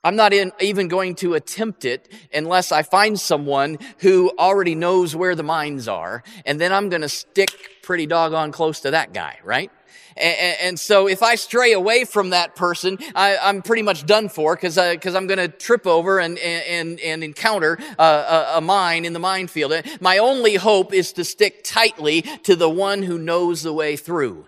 I'm 0.04 0.16
not 0.16 0.32
in, 0.34 0.52
even 0.60 0.86
going 0.88 1.14
to 1.16 1.34
attempt 1.34 1.84
it 1.84 2.12
unless 2.32 2.70
I 2.70 2.82
find 2.82 3.18
someone 3.18 3.78
who 3.98 4.30
already 4.38 4.74
knows 4.74 5.16
where 5.16 5.34
the 5.34 5.42
mines 5.42 5.88
are. 5.88 6.22
And 6.44 6.60
then 6.60 6.72
I'm 6.72 6.90
going 6.90 7.02
to 7.02 7.08
stick 7.08 7.50
pretty 7.82 8.06
doggone 8.06 8.52
close 8.52 8.80
to 8.80 8.90
that 8.92 9.14
guy, 9.14 9.38
right? 9.42 9.70
And, 10.16 10.56
and, 10.60 10.78
so 10.78 11.08
if 11.08 11.24
I 11.24 11.34
stray 11.34 11.72
away 11.72 12.04
from 12.04 12.30
that 12.30 12.54
person, 12.54 12.98
I, 13.16 13.36
am 13.48 13.62
pretty 13.62 13.82
much 13.82 14.06
done 14.06 14.28
for 14.28 14.54
because 14.54 14.76
because 14.76 15.14
I'm 15.16 15.26
going 15.26 15.38
to 15.38 15.48
trip 15.48 15.88
over 15.88 16.20
and 16.20 16.38
and 16.38 17.00
and 17.00 17.24
encounter 17.24 17.78
a, 17.98 18.52
a 18.54 18.60
mine 18.60 19.04
in 19.04 19.12
the 19.12 19.18
minefield. 19.18 19.72
My 20.00 20.18
only 20.18 20.54
hope 20.54 20.94
is 20.94 21.12
to 21.14 21.24
stick 21.24 21.64
tightly 21.64 22.22
to 22.44 22.54
the 22.54 22.70
one 22.70 23.02
who 23.02 23.18
knows 23.18 23.64
the 23.64 23.72
way 23.72 23.96
through. 23.96 24.46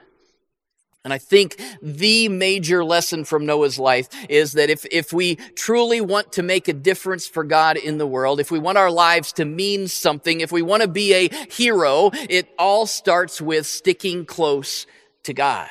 And 1.07 1.13
I 1.13 1.19
think 1.19 1.63
the 1.81 2.29
major 2.29 2.85
lesson 2.85 3.25
from 3.25 3.47
Noah's 3.47 3.79
life 3.79 4.09
is 4.29 4.55
that 4.55 4.71
if, 4.71 4.85
if 4.91 5.13
we 5.13 5.37
truly 5.55 6.01
want 6.01 6.33
to 6.33 6.43
make 6.43 6.67
a 6.67 6.73
difference 6.73 7.29
for 7.29 7.45
God 7.45 7.77
in 7.77 7.99
the 7.99 8.09
world, 8.09 8.41
if 8.41 8.51
we 8.51 8.59
want 8.59 8.77
our 8.77 8.91
lives 8.91 9.33
to 9.35 9.45
mean 9.45 9.87
something, 9.87 10.41
if 10.41 10.51
we 10.51 10.63
want 10.63 10.83
to 10.83 10.89
be 10.89 11.15
a 11.15 11.29
hero, 11.49 12.11
it 12.29 12.49
all 12.59 12.87
starts 12.87 13.41
with 13.41 13.69
sticking 13.69 14.25
close 14.25 14.85
to 15.23 15.33
God. 15.33 15.69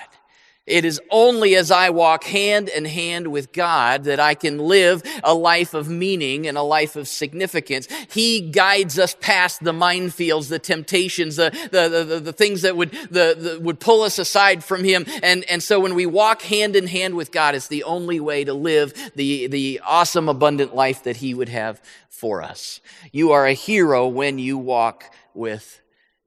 It 0.65 0.83
is 0.83 0.99
only 1.11 1.55
as 1.55 1.69
I 1.69 1.91
walk 1.91 2.23
hand 2.23 2.69
in 2.69 2.85
hand 2.85 3.27
with 3.27 3.51
God 3.51 4.05
that 4.05 4.19
I 4.19 4.33
can 4.33 4.57
live 4.57 5.03
a 5.23 5.33
life 5.33 5.75
of 5.75 5.89
meaning 5.89 6.47
and 6.47 6.57
a 6.57 6.63
life 6.63 6.95
of 6.95 7.07
significance. 7.07 7.87
He 8.09 8.49
guides 8.49 8.97
us 8.97 9.15
past 9.19 9.63
the 9.63 9.73
minefields, 9.73 10.49
the 10.49 10.57
temptations, 10.57 11.35
the, 11.35 11.51
the, 11.71 12.03
the, 12.03 12.19
the 12.19 12.33
things 12.33 12.63
that 12.63 12.75
would, 12.75 12.91
the, 13.11 13.35
the, 13.37 13.59
would 13.61 13.79
pull 13.79 14.01
us 14.01 14.17
aside 14.17 14.63
from 14.63 14.83
Him. 14.83 15.05
And, 15.21 15.43
and 15.45 15.61
so 15.61 15.79
when 15.79 15.93
we 15.93 16.07
walk 16.07 16.41
hand 16.41 16.75
in 16.75 16.87
hand 16.87 17.13
with 17.13 17.31
God, 17.31 17.53
it's 17.53 17.67
the 17.67 17.83
only 17.83 18.19
way 18.19 18.43
to 18.43 18.53
live 18.55 18.93
the, 19.15 19.45
the 19.45 19.81
awesome, 19.85 20.27
abundant 20.29 20.73
life 20.73 21.03
that 21.03 21.17
He 21.17 21.35
would 21.35 21.49
have 21.49 21.79
for 22.09 22.41
us. 22.41 22.79
You 23.11 23.33
are 23.33 23.45
a 23.45 23.53
hero 23.53 24.07
when 24.07 24.39
you 24.39 24.57
walk 24.57 25.13
with 25.35 25.79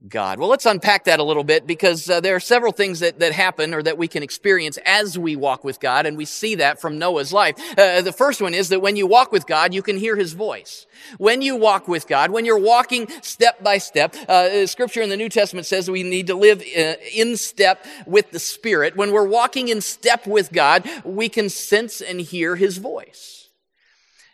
God. 0.06 0.38
Well, 0.38 0.48
let's 0.48 0.64
unpack 0.64 1.04
that 1.04 1.18
a 1.18 1.24
little 1.24 1.42
bit 1.42 1.66
because 1.66 2.08
uh, 2.08 2.20
there 2.20 2.36
are 2.36 2.40
several 2.40 2.70
things 2.70 3.00
that, 3.00 3.18
that 3.18 3.32
happen 3.32 3.74
or 3.74 3.82
that 3.82 3.98
we 3.98 4.06
can 4.06 4.22
experience 4.22 4.78
as 4.84 5.18
we 5.18 5.34
walk 5.34 5.64
with 5.64 5.80
God, 5.80 6.06
and 6.06 6.16
we 6.16 6.24
see 6.24 6.54
that 6.54 6.80
from 6.80 7.00
Noah's 7.00 7.32
life. 7.32 7.56
Uh, 7.76 8.00
the 8.00 8.12
first 8.12 8.40
one 8.40 8.54
is 8.54 8.68
that 8.68 8.78
when 8.78 8.94
you 8.94 9.08
walk 9.08 9.32
with 9.32 9.44
God, 9.46 9.74
you 9.74 9.82
can 9.82 9.96
hear 9.96 10.14
his 10.14 10.34
voice. 10.34 10.86
When 11.18 11.42
you 11.42 11.56
walk 11.56 11.88
with 11.88 12.06
God, 12.06 12.30
when 12.30 12.44
you're 12.44 12.58
walking 12.58 13.08
step 13.22 13.62
by 13.64 13.78
step, 13.78 14.14
uh, 14.28 14.68
scripture 14.68 15.02
in 15.02 15.08
the 15.08 15.16
New 15.16 15.28
Testament 15.28 15.66
says 15.66 15.90
we 15.90 16.04
need 16.04 16.28
to 16.28 16.36
live 16.36 16.60
uh, 16.60 16.94
in 17.12 17.36
step 17.36 17.84
with 18.06 18.30
the 18.30 18.38
Spirit. 18.38 18.94
When 18.96 19.10
we're 19.10 19.26
walking 19.26 19.66
in 19.66 19.80
step 19.80 20.28
with 20.28 20.52
God, 20.52 20.88
we 21.04 21.28
can 21.28 21.48
sense 21.48 22.00
and 22.00 22.20
hear 22.20 22.54
his 22.54 22.78
voice. 22.78 23.47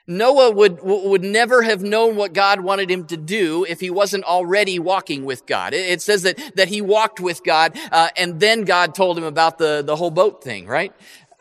Noah 0.06 0.50
would, 0.50 0.82
would 0.82 1.23
never 1.23 1.62
have 1.62 1.82
known 1.82 2.16
what 2.16 2.34
God 2.34 2.61
wanted 2.61 2.90
him 2.90 3.06
to 3.06 3.16
do 3.16 3.64
if 3.68 3.80
he 3.80 3.88
wasn't 3.88 4.25
already 4.25 4.78
walking 4.78 5.25
with 5.25 5.46
God. 5.46 5.73
It, 5.73 6.02
says 6.02 6.23
that, 6.23 6.38
that 6.56 6.68
he 6.68 6.82
walked 6.82 7.20
with 7.20 7.42
God, 7.42 7.78
uh, 7.90 8.08
and 8.16 8.38
then 8.38 8.62
God 8.62 8.94
told 8.94 9.16
him 9.16 9.25
about 9.25 9.56
the, 9.56 9.82
the 9.84 9.96
whole 9.96 10.11
boat 10.11 10.44
thing, 10.44 10.66
right? 10.66 10.92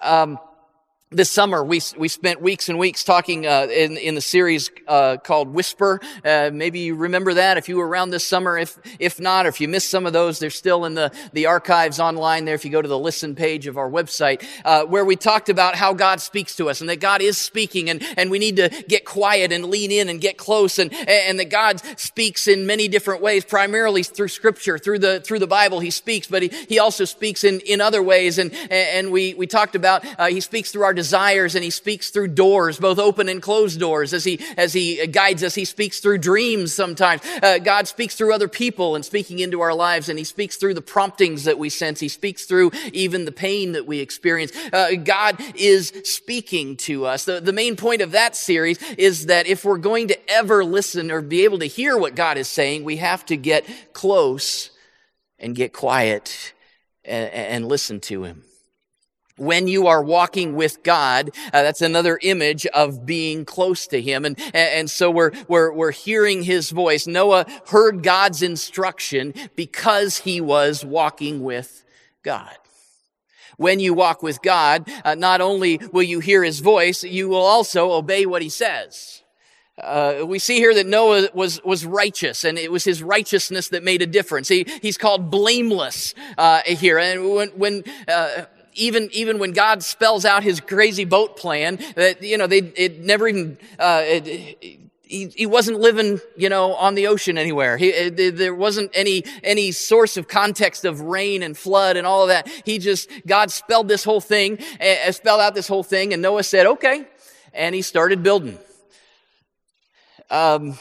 Um, 0.01 0.39
this 1.13 1.29
summer 1.29 1.63
we, 1.63 1.81
we 1.97 2.07
spent 2.07 2.41
weeks 2.41 2.69
and 2.69 2.79
weeks 2.79 3.03
talking 3.03 3.45
uh, 3.45 3.67
in, 3.71 3.97
in 3.97 4.15
the 4.15 4.21
series 4.21 4.71
uh, 4.87 5.17
called 5.17 5.49
whisper. 5.49 5.99
Uh, 6.25 6.49
maybe 6.51 6.79
you 6.79 6.95
remember 6.95 7.35
that 7.35 7.57
if 7.57 7.69
you 7.69 7.77
were 7.77 7.87
around 7.87 8.09
this 8.09 8.25
summer. 8.25 8.57
If, 8.57 8.77
if 8.99 9.19
not 9.19 9.45
or 9.45 9.49
if 9.49 9.61
you 9.61 9.67
missed 9.67 9.89
some 9.89 10.05
of 10.05 10.13
those 10.13 10.39
they're 10.39 10.49
still 10.49 10.85
in 10.85 10.93
the, 10.93 11.11
the 11.33 11.45
archives 11.45 11.99
online 11.99 12.45
there 12.45 12.55
if 12.55 12.65
you 12.65 12.71
go 12.71 12.81
to 12.81 12.87
the 12.87 12.97
listen 12.97 13.35
page 13.35 13.67
of 13.67 13.77
our 13.77 13.89
website 13.89 14.45
uh, 14.65 14.83
where 14.85 15.05
we 15.05 15.15
talked 15.15 15.49
about 15.49 15.75
how 15.75 15.93
god 15.93 16.21
speaks 16.21 16.55
to 16.55 16.69
us 16.69 16.81
and 16.81 16.89
that 16.89 16.99
god 16.99 17.21
is 17.21 17.37
speaking 17.37 17.89
and, 17.89 18.03
and 18.17 18.29
we 18.31 18.39
need 18.39 18.55
to 18.55 18.69
get 18.87 19.05
quiet 19.05 19.51
and 19.51 19.65
lean 19.65 19.91
in 19.91 20.09
and 20.09 20.21
get 20.21 20.37
close 20.37 20.79
and, 20.79 20.93
and 20.93 21.39
that 21.39 21.49
god 21.49 21.81
speaks 21.99 22.47
in 22.47 22.65
many 22.65 22.87
different 22.87 23.21
ways 23.21 23.45
primarily 23.45 24.03
through 24.03 24.27
scripture 24.27 24.77
through 24.77 24.99
the 24.99 25.19
through 25.21 25.39
the 25.39 25.47
bible 25.47 25.79
he 25.79 25.89
speaks 25.89 26.27
but 26.27 26.41
he, 26.41 26.49
he 26.67 26.79
also 26.79 27.05
speaks 27.05 27.43
in, 27.43 27.59
in 27.61 27.81
other 27.81 28.01
ways 28.01 28.37
and, 28.37 28.53
and 28.71 29.11
we, 29.11 29.33
we 29.33 29.47
talked 29.47 29.75
about 29.75 30.03
uh, 30.19 30.27
he 30.27 30.41
speaks 30.41 30.71
through 30.71 30.83
our 30.83 30.93
desires 31.03 31.53
and 31.53 31.65
he 31.65 31.69
speaks 31.69 32.11
through 32.11 32.29
doors, 32.29 32.79
both 32.79 32.97
open 32.97 33.27
and 33.27 33.41
closed 33.41 33.77
doors. 33.77 34.13
As 34.13 34.23
he, 34.23 34.39
as 34.55 34.71
he 34.71 35.05
guides 35.07 35.43
us, 35.43 35.53
he 35.53 35.65
speaks 35.65 35.99
through 35.99 36.19
dreams 36.19 36.73
sometimes. 36.73 37.21
Uh, 37.43 37.57
God 37.57 37.89
speaks 37.89 38.15
through 38.15 38.33
other 38.33 38.47
people 38.47 38.95
and 38.95 39.03
speaking 39.03 39.39
into 39.39 39.59
our 39.59 39.73
lives 39.73 40.07
and 40.07 40.17
he 40.17 40.23
speaks 40.23 40.55
through 40.55 40.75
the 40.75 40.81
promptings 40.81 41.43
that 41.43 41.59
we 41.59 41.69
sense. 41.69 41.99
He 41.99 42.07
speaks 42.07 42.45
through 42.45 42.71
even 42.93 43.25
the 43.25 43.33
pain 43.33 43.73
that 43.73 43.85
we 43.85 43.99
experience. 43.99 44.53
Uh, 44.71 44.95
God 44.95 45.35
is 45.55 45.91
speaking 46.05 46.77
to 46.77 47.05
us. 47.05 47.25
The, 47.25 47.41
the 47.41 47.51
main 47.51 47.75
point 47.75 48.01
of 48.01 48.11
that 48.11 48.37
series 48.37 48.81
is 48.93 49.25
that 49.25 49.45
if 49.45 49.65
we're 49.65 49.77
going 49.77 50.07
to 50.07 50.31
ever 50.31 50.63
listen 50.63 51.11
or 51.11 51.21
be 51.21 51.43
able 51.43 51.59
to 51.59 51.67
hear 51.67 51.97
what 51.97 52.15
God 52.15 52.37
is 52.37 52.47
saying, 52.47 52.85
we 52.85 52.97
have 52.97 53.25
to 53.25 53.35
get 53.35 53.65
close 53.91 54.69
and 55.37 55.53
get 55.53 55.73
quiet 55.73 56.53
and, 57.03 57.29
and 57.29 57.67
listen 57.67 57.99
to 57.99 58.23
him 58.23 58.45
when 59.37 59.67
you 59.67 59.87
are 59.87 60.03
walking 60.03 60.55
with 60.55 60.83
God, 60.83 61.31
uh, 61.47 61.63
that's 61.63 61.81
another 61.81 62.19
image 62.21 62.65
of 62.67 63.05
being 63.05 63.45
close 63.45 63.87
to 63.87 64.01
Him. 64.01 64.25
And, 64.25 64.39
and 64.53 64.89
so 64.89 65.09
we're, 65.09 65.31
we're, 65.47 65.71
we're 65.73 65.91
hearing 65.91 66.43
His 66.43 66.69
voice. 66.69 67.07
Noah 67.07 67.45
heard 67.67 68.03
God's 68.03 68.43
instruction 68.43 69.33
because 69.55 70.19
he 70.19 70.39
was 70.41 70.85
walking 70.85 71.41
with 71.41 71.83
God. 72.21 72.55
When 73.57 73.79
you 73.79 73.93
walk 73.93 74.23
with 74.23 74.41
God, 74.41 74.89
uh, 75.05 75.15
not 75.15 75.41
only 75.41 75.79
will 75.91 76.03
you 76.03 76.19
hear 76.19 76.43
His 76.43 76.59
voice, 76.59 77.03
you 77.03 77.29
will 77.29 77.37
also 77.37 77.91
obey 77.91 78.25
what 78.25 78.41
He 78.41 78.49
says. 78.49 79.23
Uh, 79.81 80.23
we 80.25 80.37
see 80.37 80.57
here 80.57 80.73
that 80.75 80.85
Noah 80.85 81.29
was, 81.33 81.59
was 81.63 81.83
righteous, 81.83 82.43
and 82.43 82.59
it 82.59 82.71
was 82.71 82.83
his 82.83 83.01
righteousness 83.01 83.69
that 83.69 83.83
made 83.83 84.03
a 84.03 84.05
difference. 84.05 84.47
He, 84.47 84.67
he's 84.83 84.99
called 84.99 85.31
blameless 85.31 86.13
uh, 86.37 86.61
here. 86.67 86.99
And 86.99 87.31
when, 87.31 87.49
when 87.49 87.83
uh, 88.07 88.43
even 88.75 89.09
even 89.11 89.39
when 89.39 89.51
God 89.51 89.83
spells 89.83 90.25
out 90.25 90.43
His 90.43 90.59
crazy 90.59 91.05
boat 91.05 91.37
plan, 91.37 91.79
that 91.95 92.21
you 92.21 92.37
know 92.37 92.47
they 92.47 92.59
it 92.75 92.99
never 92.99 93.27
even 93.27 93.57
uh, 93.79 94.01
it, 94.03 94.79
he, 95.13 95.27
he 95.27 95.45
wasn't 95.45 95.79
living, 95.79 96.19
you 96.35 96.49
know, 96.49 96.73
on 96.73 96.95
the 96.95 97.07
ocean 97.07 97.37
anywhere. 97.37 97.77
He, 97.77 97.89
it, 97.89 98.35
there 98.35 98.55
wasn't 98.55 98.89
any, 98.95 99.23
any 99.43 99.71
source 99.71 100.17
of 100.17 100.27
context 100.27 100.85
of 100.85 101.01
rain 101.01 101.43
and 101.43 101.55
flood 101.55 101.97
and 101.97 102.07
all 102.07 102.23
of 102.23 102.29
that. 102.29 102.47
He 102.65 102.79
just, 102.79 103.09
God 103.27 103.51
spelled 103.51 103.87
this 103.87 104.03
whole 104.03 104.21
thing, 104.21 104.57
uh, 104.81 105.11
spelled 105.11 105.39
out 105.39 105.53
this 105.53 105.67
whole 105.67 105.83
thing, 105.83 106.13
and 106.13 106.21
Noah 106.21 106.43
said, 106.43 106.65
okay. 106.65 107.05
And 107.53 107.75
he 107.75 107.83
started 107.83 108.23
building. 108.23 108.57
Um, 110.31 110.79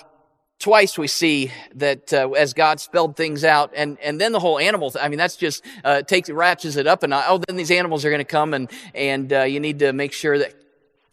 twice 0.62 0.96
we 0.96 1.08
see 1.08 1.50
that 1.74 2.12
uh, 2.12 2.30
as 2.30 2.54
God 2.54 2.80
spelled 2.80 3.16
things 3.16 3.44
out, 3.44 3.72
and 3.74 3.98
and 3.98 4.20
then 4.20 4.32
the 4.32 4.40
whole 4.40 4.58
animal. 4.58 4.90
Th- 4.90 5.04
I 5.04 5.08
mean, 5.08 5.18
that's 5.18 5.36
just 5.36 5.64
uh, 5.84 6.02
takes 6.02 6.30
ratchets 6.30 6.76
it 6.76 6.86
up, 6.86 7.02
and 7.02 7.12
oh, 7.12 7.42
then 7.46 7.56
these 7.56 7.70
animals 7.70 8.04
are 8.04 8.10
going 8.10 8.20
to 8.20 8.24
come, 8.24 8.54
and 8.54 8.70
and 8.94 9.32
uh, 9.32 9.42
you 9.42 9.60
need 9.60 9.80
to 9.80 9.92
make 9.92 10.12
sure 10.12 10.38
that. 10.38 10.54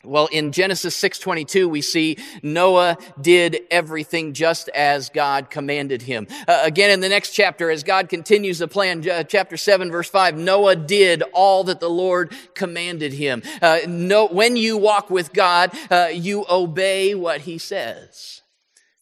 Well, 0.06 0.28
in 0.32 0.54
Genesis 0.54 0.96
6:22 1.02 1.70
we 1.70 1.82
see 1.82 2.16
Noah 2.42 2.98
did 3.20 3.60
everything 3.70 4.32
just 4.32 4.70
as 4.70 5.10
God 5.10 5.50
commanded 5.50 6.04
him. 6.04 6.26
Uh, 6.48 6.62
again 6.64 6.90
in 6.90 7.02
the 7.02 7.10
next 7.10 7.32
chapter 7.32 7.70
as 7.70 7.84
God 7.84 8.08
continues 8.08 8.60
the 8.60 8.70
plan 8.70 9.08
uh, 9.10 9.24
chapter 9.24 9.58
7 9.58 9.92
verse 9.92 10.10
5 10.10 10.38
Noah 10.38 10.78
did 10.78 11.22
all 11.34 11.66
that 11.66 11.82
the 11.82 11.90
Lord 11.90 12.34
commanded 12.54 13.12
him. 13.12 13.44
Uh, 13.62 13.80
no, 13.90 14.28
when 14.28 14.56
you 14.56 14.78
walk 14.78 15.10
with 15.10 15.34
God, 15.34 15.78
uh, 15.92 16.08
you 16.14 16.46
obey 16.50 17.14
what 17.14 17.42
he 17.42 17.58
says. 17.58 18.39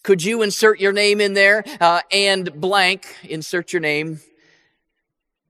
Could 0.04 0.24
you 0.24 0.42
insert 0.42 0.80
your 0.80 0.94
name 0.94 1.20
in 1.20 1.34
there 1.34 1.64
uh, 1.82 2.02
and 2.12 2.54
blank, 2.60 3.16
insert 3.24 3.74
your 3.74 3.82
name, 3.82 4.20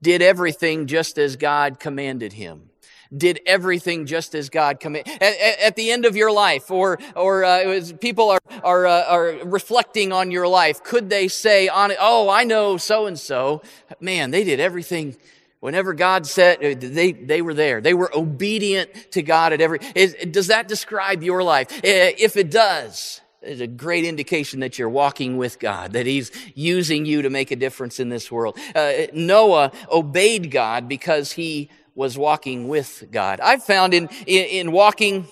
did 0.02 0.22
everything 0.22 0.86
just 0.86 1.18
as 1.18 1.36
God 1.36 1.78
commanded 1.80 2.32
him? 2.32 2.70
Did 3.16 3.40
everything 3.46 4.04
just 4.04 4.34
as 4.34 4.50
God 4.50 4.80
commanded. 4.80 5.14
At, 5.22 5.60
at, 5.60 5.76
the 5.76 5.90
end 5.90 6.04
of 6.04 6.14
your 6.14 6.30
life, 6.30 6.70
or 6.70 6.98
or 7.16 7.42
uh, 7.42 7.80
people 8.02 8.28
are 8.28 8.40
are 8.62 8.86
uh, 8.86 9.04
are 9.04 9.24
reflecting 9.46 10.12
on 10.12 10.30
your 10.30 10.46
life, 10.46 10.84
could 10.84 11.08
they 11.08 11.26
say 11.26 11.68
on 11.68 11.90
it? 11.90 11.96
Oh, 11.98 12.28
I 12.28 12.44
know 12.44 12.76
so 12.76 13.06
and 13.06 13.18
so. 13.18 13.62
Man, 13.98 14.30
they 14.30 14.44
did 14.44 14.60
everything 14.60 15.16
Whenever 15.60 15.92
God 15.92 16.26
said, 16.26 16.64
uh, 16.64 16.74
they, 16.78 17.12
they 17.12 17.42
were 17.42 17.54
there. 17.54 17.80
They 17.80 17.94
were 17.94 18.10
obedient 18.16 19.10
to 19.12 19.22
God 19.22 19.52
at 19.52 19.60
every, 19.60 19.80
is, 19.94 20.14
does 20.30 20.48
that 20.48 20.68
describe 20.68 21.22
your 21.22 21.42
life? 21.42 21.80
If 21.82 22.36
it 22.36 22.50
does, 22.50 23.20
is 23.42 23.60
a 23.60 23.66
great 23.66 24.04
indication 24.04 24.60
that 24.60 24.78
you're 24.78 24.88
walking 24.88 25.36
with 25.36 25.58
God, 25.58 25.92
that 25.92 26.06
He's 26.06 26.30
using 26.54 27.06
you 27.06 27.22
to 27.22 27.30
make 27.30 27.50
a 27.50 27.56
difference 27.56 28.00
in 28.00 28.08
this 28.08 28.30
world. 28.30 28.58
Uh, 28.74 28.92
Noah 29.12 29.72
obeyed 29.90 30.50
God 30.50 30.88
because 30.88 31.32
he 31.32 31.70
was 31.94 32.16
walking 32.16 32.68
with 32.68 33.04
God. 33.10 33.40
I've 33.40 33.64
found 33.64 33.92
in, 33.94 34.08
in, 34.26 34.44
in 34.46 34.72
walking 34.72 35.26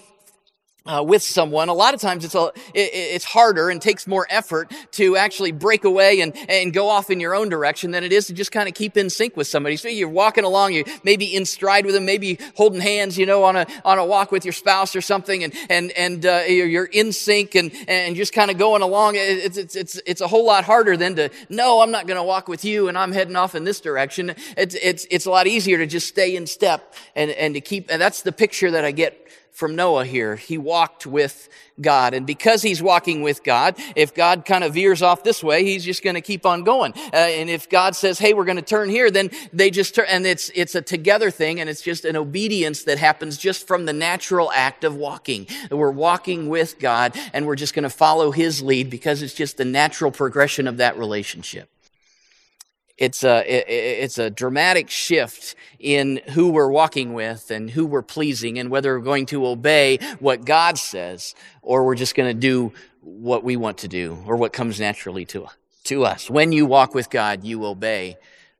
uh, 0.87 1.03
with 1.03 1.23
someone, 1.23 1.69
a 1.69 1.75
lot 1.75 1.95
of 1.95 2.01
times 2.01 2.25
it's 2.25 2.35
a, 2.35 2.47
it, 2.75 2.91
it's 2.93 3.25
harder 3.25 3.71
and 3.71 3.81
takes 3.81 4.07
more 4.07 4.27
effort 4.31 4.73
to 4.93 5.17
actually 5.17 5.53
break 5.53 5.85
away 5.85 6.21
and, 6.21 6.37
and 6.49 6.73
go 6.73 6.89
off 6.89 7.11
in 7.11 7.21
your 7.21 7.35
own 7.35 7.49
direction 7.49 7.91
than 7.91 8.05
it 8.05 8.13
is 8.13 8.27
to 8.27 8.33
just 8.33 8.53
kind 8.53 8.69
of 8.69 8.75
keep 8.75 8.97
in 8.97 9.11
sync 9.11 9.37
with 9.37 9.47
somebody. 9.47 9.77
So 9.77 9.89
you're 9.89 10.09
walking 10.09 10.45
along, 10.45 10.73
you 10.73 10.85
maybe 11.05 11.35
in 11.35 11.45
stride 11.45 11.85
with 11.85 11.95
them, 11.95 12.05
maybe 12.05 12.39
holding 12.57 12.81
hands, 12.81 13.19
you 13.19 13.27
know, 13.27 13.45
on 13.45 13.57
a 13.57 13.67
on 13.85 13.99
a 13.99 14.05
walk 14.05 14.33
with 14.33 14.45
your 14.45 14.53
spouse 14.53 14.95
or 14.97 15.01
something, 15.01 15.45
and 15.45 15.55
and 15.69 15.91
and 15.93 16.25
uh, 16.27 16.43
you're 16.47 16.85
in 16.85 17.13
sync 17.13 17.55
and 17.55 17.73
and 17.89 18.17
just 18.17 18.33
kind 18.33 18.51
of 18.51 18.59
going 18.59 18.83
along. 18.83 19.15
It's 19.17 19.57
it's 19.57 19.77
it's 19.77 20.01
it's 20.07 20.21
a 20.21 20.29
whole 20.29 20.45
lot 20.45 20.65
harder 20.65 20.97
than 20.97 21.17
to 21.17 21.31
no, 21.49 21.81
I'm 21.81 21.91
not 21.91 22.07
going 22.07 22.19
to 22.19 22.23
walk 22.23 22.49
with 22.49 22.65
you, 22.65 22.89
and 22.89 22.97
I'm 22.97 23.13
heading 23.13 23.37
off 23.37 23.55
in 23.55 23.65
this 23.65 23.81
direction. 23.81 24.35
It's 24.57 24.75
it's 24.75 25.07
it's 25.11 25.27
a 25.27 25.31
lot 25.31 25.47
easier 25.47 25.79
to 25.79 25.87
just 25.87 26.09
stay 26.09 26.37
in 26.37 26.47
step 26.47 26.95
and 27.15 27.31
and 27.33 27.55
to 27.55 27.61
keep. 27.61 27.91
And 27.91 28.01
that's 28.01 28.23
the 28.23 28.33
picture 28.33 28.71
that 28.71 28.85
I 28.85 28.93
get 28.93 29.27
from 29.57 29.75
Noah 29.75 30.05
here. 30.05 30.37
He 30.37 30.59
walked 30.59 31.07
with 31.07 31.49
God. 31.81 32.13
And 32.13 32.27
because 32.27 32.61
he's 32.61 32.83
walking 32.83 33.23
with 33.23 33.43
God, 33.43 33.77
if 33.97 34.15
God 34.15 34.45
kind 34.45 34.63
of 34.63 34.75
veers 34.75 35.01
off 35.01 35.25
this 35.25 35.43
way, 35.43 35.65
he's 35.65 35.83
just 35.83 36.05
going 36.05 36.13
to 36.13 36.21
keep 36.21 36.45
on 36.45 36.63
going. 36.63 36.93
Uh, 36.95 37.17
and 37.17 37.49
if 37.49 37.67
God 37.71 37.97
says, 37.97 38.19
hey, 38.19 38.35
we're 38.35 38.45
going 38.45 38.57
to 38.57 38.63
turn 38.63 38.91
here, 38.91 39.11
then 39.11 39.31
they 39.55 39.71
just 39.71 39.95
turn. 39.95 40.05
And 40.11 40.27
it's, 40.27 40.51
it's 40.55 40.75
a 40.75 40.83
together 40.83 41.31
thing 41.31 41.59
and 41.59 41.71
it's 41.71 41.81
just 41.81 42.05
an 42.05 42.17
obedience 42.17 42.85
that 42.85 42.99
happens 42.99 43.39
just 43.39 43.67
from 43.67 43.87
the 43.87 43.95
natural 43.95 44.53
act 44.53 44.85
of 44.85 44.95
walking. 44.95 45.47
We're 45.71 45.91
walking 45.91 46.51
with 46.51 46.79
God 46.79 47.19
and 47.33 47.47
we're 47.47 47.57
just 47.57 47.73
going 47.73 47.85
to 47.85 47.91
follow 47.91 48.33
his 48.33 48.61
lead 48.61 48.91
because 48.91 49.23
it's 49.23 49.33
just 49.33 49.57
the 49.57 49.65
natural 49.65 50.11
progression 50.11 50.69
of 50.69 50.77
that 50.77 50.99
relationship 50.99 51.71
it's 52.99 53.25
a, 53.25 53.43
it's 53.47 54.19
a 54.19 54.31
dramatic 54.31 54.89
shift 54.89 55.55
in 55.79 56.21
who 56.31 56.49
we're 56.49 56.71
walking 56.71 57.13
with 57.13 57.51
and 57.51 57.71
who 57.71 57.85
we're 57.85 58.03
pleasing 58.03 58.59
and 58.59 58.71
whether 58.71 58.99
we're 58.99 59.05
going 59.05 59.27
to 59.27 59.47
obey 59.47 59.99
what 60.19 60.45
God 60.45 60.79
says 60.79 61.35
or 61.61 61.85
we're 61.85 61.95
just 61.95 62.15
going 62.15 62.35
to 62.35 62.41
do 62.41 62.73
what 63.03 63.45
we 63.45 63.57
want 63.57 63.79
to 63.79 63.89
do 63.89 64.19
or 64.27 64.37
what 64.37 64.53
comes 64.53 64.81
naturally 64.81 65.27
to, 65.27 65.47
to 65.85 66.05
us. 66.05 66.31
When 66.31 66.53
you 66.53 66.65
walk 66.65 66.95
with 66.95 67.11
God, 67.11 67.45
you 67.45 67.67
obey 67.67 68.17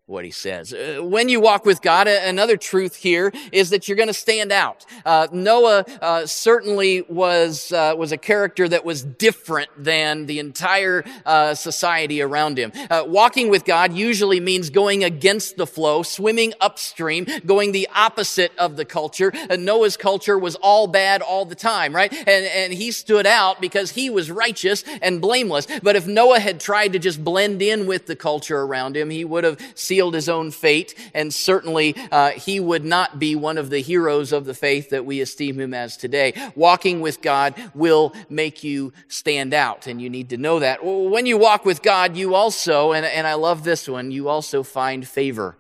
what 0.07 0.25
he 0.25 0.31
says. 0.31 0.73
Uh, 0.73 1.01
when 1.03 1.29
you 1.29 1.41
walk 1.41 1.65
with 1.65 1.83
God, 1.83 2.07
another 2.07 2.57
truth 2.57 2.95
here 2.95 3.33
is 3.51 3.71
that 3.71 3.89
you're 3.89 3.97
going 3.97 4.07
to 4.07 4.15
stand 4.15 4.53
out. 4.53 4.87
Uh, 5.05 5.27
Noah 5.33 5.85
uh, 6.01 6.27
certainly 6.27 7.03
was 7.09 7.73
uh, 7.73 7.93
was 7.99 8.13
a 8.13 8.17
character 8.17 8.69
that 8.69 8.85
was 8.85 9.03
different 9.03 9.69
than 9.77 10.27
the 10.27 10.39
entire 10.39 11.05
uh, 11.25 11.55
society 11.55 12.23
around 12.23 12.57
him. 12.57 12.71
Uh, 12.89 13.03
walking 13.05 13.49
with 13.51 13.65
God 13.65 13.93
usually 13.95 14.39
means 14.39 14.71
going 14.71 15.03
against 15.03 15.57
the 15.57 15.67
flow, 15.67 16.05
swimming 16.05 16.55
upstream, 16.61 17.27
going 17.45 17.73
the 17.73 17.89
opposite 17.93 18.53
of 18.59 18.77
the 18.77 18.85
culture. 18.85 19.33
Noah's 19.59 19.97
culture 19.97 20.39
was 20.39 20.55
all 20.57 20.87
bad 20.87 21.21
all 21.21 21.45
the 21.45 21.57
time, 21.57 21.93
right? 21.93 22.13
And 22.13 22.47
and 22.47 22.73
he 22.73 22.93
stood 22.93 23.27
out 23.27 23.61
because 23.61 23.91
he 23.91 24.09
was 24.09 24.31
righteous 24.31 24.85
and 25.03 25.21
blameless. 25.21 25.67
But 25.83 25.97
if 25.97 26.07
Noah 26.07 26.39
had 26.39 26.61
tried 26.61 26.93
to 26.93 27.01
just 27.01 27.25
blend 27.25 27.61
in 27.61 27.89
with 27.89 28.07
the 28.07 28.15
culture 28.15 28.61
around 28.61 28.97
him, 28.97 29.11
he 29.11 29.25
would 29.25 29.43
have 29.43 29.59
seen 29.75 29.96
sealed 29.97 30.13
his 30.13 30.29
own 30.29 30.51
fate, 30.51 30.95
and 31.15 31.33
certainly 31.33 31.97
uh, 32.13 32.29
he 32.33 32.61
would 32.61 32.85
not 32.85 33.19
be 33.19 33.35
one 33.35 33.57
of 33.57 33.71
the 33.71 33.79
heroes 33.79 34.31
of 34.31 34.45
the 34.45 34.53
faith 34.53 34.91
that 34.91 35.07
we 35.07 35.23
esteem 35.23 35.59
him 35.59 35.73
as 35.73 35.97
today. 35.97 36.35
Walking 36.55 37.01
with 37.01 37.23
God 37.23 37.55
will 37.75 38.13
make 38.29 38.63
you 38.63 38.93
stand 39.09 39.55
out, 39.55 39.87
and 39.87 40.03
you 40.03 40.11
need 40.11 40.29
to 40.29 40.37
know 40.37 40.59
that. 40.59 40.85
When 40.85 41.25
you 41.25 41.39
walk 41.39 41.65
with 41.65 41.81
God, 41.81 42.15
you 42.15 42.35
also, 42.35 42.93
and, 42.93 43.07
and 43.07 43.27
I 43.27 43.35
love 43.35 43.65
this 43.65 43.89
one, 43.89 44.11
you 44.11 44.29
also 44.29 44.63
find 44.63 45.09
favor 45.09 45.57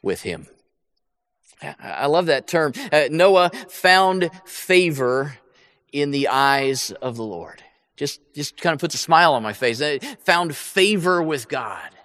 with 0.00 0.22
him. 0.22 0.46
I 1.80 2.06
love 2.06 2.26
that 2.26 2.46
term. 2.46 2.72
Uh, 2.92 3.08
Noah 3.10 3.50
found 3.68 4.30
favor 4.44 5.38
in 5.92 6.12
the 6.12 6.28
eyes 6.28 6.92
of 7.02 7.16
the 7.16 7.24
Lord. 7.24 7.64
Just, 7.96 8.20
just 8.32 8.60
kind 8.60 8.74
of 8.74 8.80
puts 8.80 8.94
a 8.94 8.98
smile 8.98 9.34
on 9.34 9.42
my 9.42 9.54
face. 9.54 9.80
Uh, 9.80 9.98
found 10.20 10.54
favor 10.54 11.20
with 11.20 11.48
God. 11.48 11.95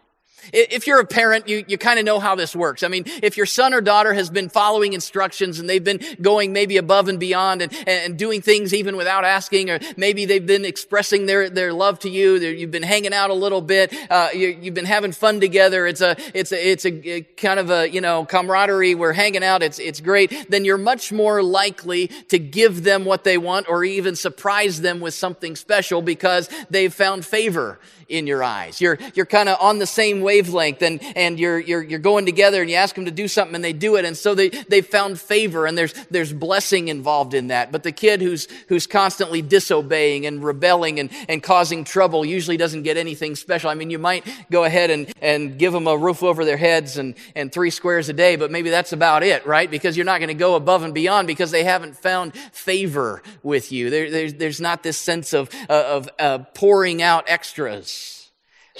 If 0.53 0.87
you're 0.87 0.99
a 0.99 1.05
parent, 1.05 1.47
you, 1.47 1.63
you 1.67 1.77
kind 1.77 1.99
of 1.99 2.05
know 2.05 2.19
how 2.19 2.35
this 2.35 2.55
works. 2.55 2.83
I 2.83 2.87
mean, 2.87 3.03
if 3.21 3.37
your 3.37 3.45
son 3.45 3.73
or 3.73 3.81
daughter 3.81 4.13
has 4.13 4.29
been 4.29 4.49
following 4.49 4.93
instructions 4.93 5.59
and 5.59 5.69
they've 5.69 5.83
been 5.83 5.99
going 6.21 6.53
maybe 6.53 6.77
above 6.77 7.07
and 7.07 7.19
beyond 7.19 7.61
and, 7.61 7.87
and 7.87 8.17
doing 8.17 8.41
things 8.41 8.73
even 8.73 8.97
without 8.97 9.23
asking, 9.23 9.69
or 9.69 9.79
maybe 9.97 10.25
they've 10.25 10.45
been 10.45 10.65
expressing 10.65 11.25
their, 11.25 11.49
their 11.49 11.73
love 11.73 11.99
to 11.99 12.09
you, 12.09 12.35
you've 12.35 12.71
been 12.71 12.83
hanging 12.83 13.13
out 13.13 13.29
a 13.29 13.33
little 13.33 13.61
bit, 13.61 13.93
uh, 14.09 14.29
you, 14.33 14.55
have 14.65 14.73
been 14.73 14.85
having 14.85 15.11
fun 15.11 15.39
together, 15.39 15.85
it's 15.87 16.01
a, 16.01 16.15
it's 16.33 16.51
a, 16.51 16.69
it's 16.71 16.85
a, 16.85 17.09
a 17.09 17.21
kind 17.21 17.59
of 17.59 17.69
a, 17.69 17.89
you 17.89 18.01
know, 18.01 18.25
camaraderie, 18.25 18.95
we're 18.95 19.13
hanging 19.13 19.43
out, 19.43 19.63
it's, 19.63 19.79
it's 19.79 19.99
great, 19.99 20.49
then 20.49 20.65
you're 20.65 20.77
much 20.77 21.11
more 21.11 21.43
likely 21.43 22.07
to 22.29 22.39
give 22.39 22.83
them 22.83 23.05
what 23.05 23.23
they 23.23 23.37
want 23.37 23.69
or 23.69 23.83
even 23.83 24.15
surprise 24.15 24.81
them 24.81 24.99
with 24.99 25.13
something 25.13 25.55
special 25.55 26.01
because 26.01 26.49
they've 26.69 26.93
found 26.93 27.25
favor 27.25 27.79
in 28.11 28.27
your 28.27 28.43
eyes. 28.43 28.81
You're, 28.81 28.99
you're 29.15 29.25
kind 29.25 29.49
of 29.49 29.57
on 29.59 29.79
the 29.79 29.87
same 29.87 30.21
wavelength 30.31 30.81
and, 30.81 31.01
and 31.17 31.37
you're, 31.37 31.59
you're, 31.59 31.83
you're 31.83 31.99
going 31.99 32.25
together 32.25 32.61
and 32.61 32.69
you 32.69 32.77
ask 32.77 32.95
them 32.95 33.03
to 33.03 33.11
do 33.11 33.27
something 33.27 33.53
and 33.53 33.63
they 33.63 33.73
do 33.73 33.97
it. 33.97 34.05
And 34.05 34.15
so 34.15 34.33
they, 34.33 34.47
they've 34.47 34.85
found 34.85 35.19
favor 35.19 35.65
and 35.65 35.77
there's, 35.77 35.91
there's 36.09 36.31
blessing 36.31 36.87
involved 36.87 37.33
in 37.33 37.47
that. 37.47 37.69
But 37.69 37.83
the 37.83 37.91
kid 37.91 38.21
who's, 38.21 38.47
who's 38.69 38.87
constantly 38.87 39.41
disobeying 39.41 40.25
and 40.25 40.41
rebelling 40.41 41.01
and, 41.01 41.09
and 41.27 41.43
causing 41.43 41.83
trouble 41.83 42.23
usually 42.23 42.55
doesn't 42.55 42.83
get 42.83 42.95
anything 42.95 43.35
special. 43.35 43.69
I 43.69 43.73
mean, 43.73 43.89
you 43.89 43.99
might 43.99 44.25
go 44.49 44.63
ahead 44.63 44.89
and, 44.89 45.11
and 45.21 45.59
give 45.59 45.73
them 45.73 45.85
a 45.85 45.97
roof 45.97 46.23
over 46.23 46.45
their 46.45 46.55
heads 46.55 46.97
and, 46.97 47.15
and 47.35 47.51
three 47.51 47.69
squares 47.69 48.07
a 48.07 48.13
day, 48.13 48.37
but 48.37 48.51
maybe 48.51 48.69
that's 48.69 48.93
about 48.93 49.23
it, 49.23 49.45
right? 49.45 49.69
Because 49.69 49.97
you're 49.97 50.05
not 50.05 50.19
going 50.19 50.29
to 50.29 50.33
go 50.33 50.55
above 50.55 50.83
and 50.83 50.93
beyond 50.93 51.27
because 51.27 51.51
they 51.51 51.65
haven't 51.65 51.97
found 51.97 52.33
favor 52.53 53.21
with 53.43 53.73
you. 53.73 53.89
There, 53.89 54.09
there's, 54.09 54.33
there's 54.35 54.61
not 54.61 54.81
this 54.81 54.97
sense 54.97 55.33
of, 55.33 55.49
of 55.67 56.07
uh, 56.17 56.39
pouring 56.53 57.01
out 57.01 57.25
extras 57.27 58.20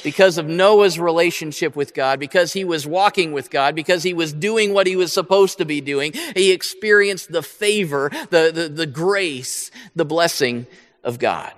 because 0.03 0.37
of 0.37 0.47
Noah's 0.47 0.99
relationship 0.99 1.75
with 1.75 1.93
God, 1.93 2.19
because 2.19 2.53
he 2.53 2.63
was 2.63 2.87
walking 2.87 3.31
with 3.33 3.49
God, 3.49 3.75
because 3.75 4.03
he 4.03 4.13
was 4.13 4.33
doing 4.33 4.73
what 4.73 4.87
he 4.87 4.95
was 4.95 5.11
supposed 5.11 5.57
to 5.57 5.65
be 5.65 5.81
doing, 5.81 6.13
he 6.35 6.51
experienced 6.51 7.31
the 7.31 7.43
favor, 7.43 8.09
the, 8.29 8.51
the, 8.53 8.69
the 8.69 8.85
grace, 8.85 9.71
the 9.95 10.05
blessing 10.05 10.67
of 11.03 11.19
God. 11.19 11.53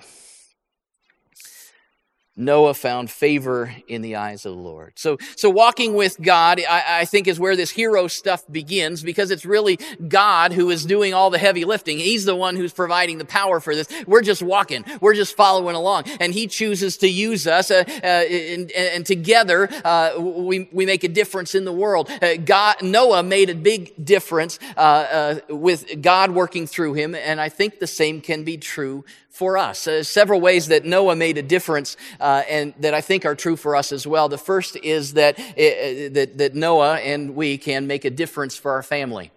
Noah 2.35 2.73
found 2.73 3.11
favor 3.11 3.75
in 3.87 4.01
the 4.01 4.15
eyes 4.15 4.45
of 4.45 4.55
the 4.55 4.61
Lord. 4.61 4.93
So, 4.95 5.17
so 5.35 5.51
walking 5.51 5.93
with 5.93 6.19
God, 6.19 6.59
I, 6.67 7.01
I, 7.01 7.05
think 7.05 7.27
is 7.27 7.39
where 7.39 7.55
this 7.55 7.69
hero 7.69 8.07
stuff 8.07 8.43
begins 8.51 9.03
because 9.03 9.29
it's 9.29 9.45
really 9.45 9.77
God 10.07 10.51
who 10.51 10.71
is 10.71 10.83
doing 10.83 11.13
all 11.13 11.29
the 11.29 11.37
heavy 11.37 11.63
lifting. 11.63 11.99
He's 11.99 12.25
the 12.25 12.35
one 12.35 12.55
who's 12.55 12.73
providing 12.73 13.19
the 13.19 13.25
power 13.25 13.59
for 13.59 13.75
this. 13.75 13.87
We're 14.07 14.23
just 14.23 14.41
walking. 14.41 14.83
We're 14.99 15.13
just 15.13 15.37
following 15.37 15.75
along. 15.75 16.05
And 16.19 16.33
he 16.33 16.47
chooses 16.47 16.97
to 16.97 17.07
use 17.07 17.45
us, 17.45 17.69
uh, 17.69 17.83
uh, 17.87 18.07
and, 18.07 18.71
and, 18.71 19.05
together, 19.05 19.69
uh, 19.85 20.19
we, 20.19 20.69
we 20.71 20.87
make 20.87 21.03
a 21.03 21.09
difference 21.09 21.53
in 21.53 21.65
the 21.65 21.73
world. 21.73 22.09
Uh, 22.09 22.37
God, 22.37 22.81
Noah 22.81 23.21
made 23.21 23.51
a 23.51 23.55
big 23.55 23.93
difference, 24.03 24.57
uh, 24.75 24.79
uh, 24.79 25.39
with 25.49 26.01
God 26.01 26.31
working 26.31 26.65
through 26.65 26.95
him. 26.95 27.13
And 27.13 27.39
I 27.39 27.49
think 27.49 27.79
the 27.79 27.87
same 27.87 28.21
can 28.21 28.43
be 28.43 28.57
true 28.57 29.05
for 29.33 29.57
us. 29.57 29.87
Uh, 29.87 30.03
several 30.03 30.39
ways 30.39 30.67
that 30.67 30.85
Noah 30.85 31.15
made 31.15 31.39
a 31.39 31.41
difference, 31.41 31.97
uh, 32.21 32.43
and 32.47 32.73
that 32.79 32.93
I 32.93 33.01
think 33.01 33.25
are 33.25 33.35
true 33.35 33.55
for 33.55 33.75
us 33.75 33.91
as 33.91 34.05
well. 34.05 34.29
The 34.29 34.37
first 34.37 34.77
is 34.77 35.13
that, 35.13 35.39
uh, 35.39 36.13
that, 36.13 36.37
that 36.37 36.55
Noah 36.55 36.97
and 36.99 37.35
we 37.35 37.57
can 37.57 37.87
make 37.87 38.05
a 38.05 38.11
difference 38.11 38.55
for 38.55 38.71
our 38.71 38.83
family. 38.83 39.31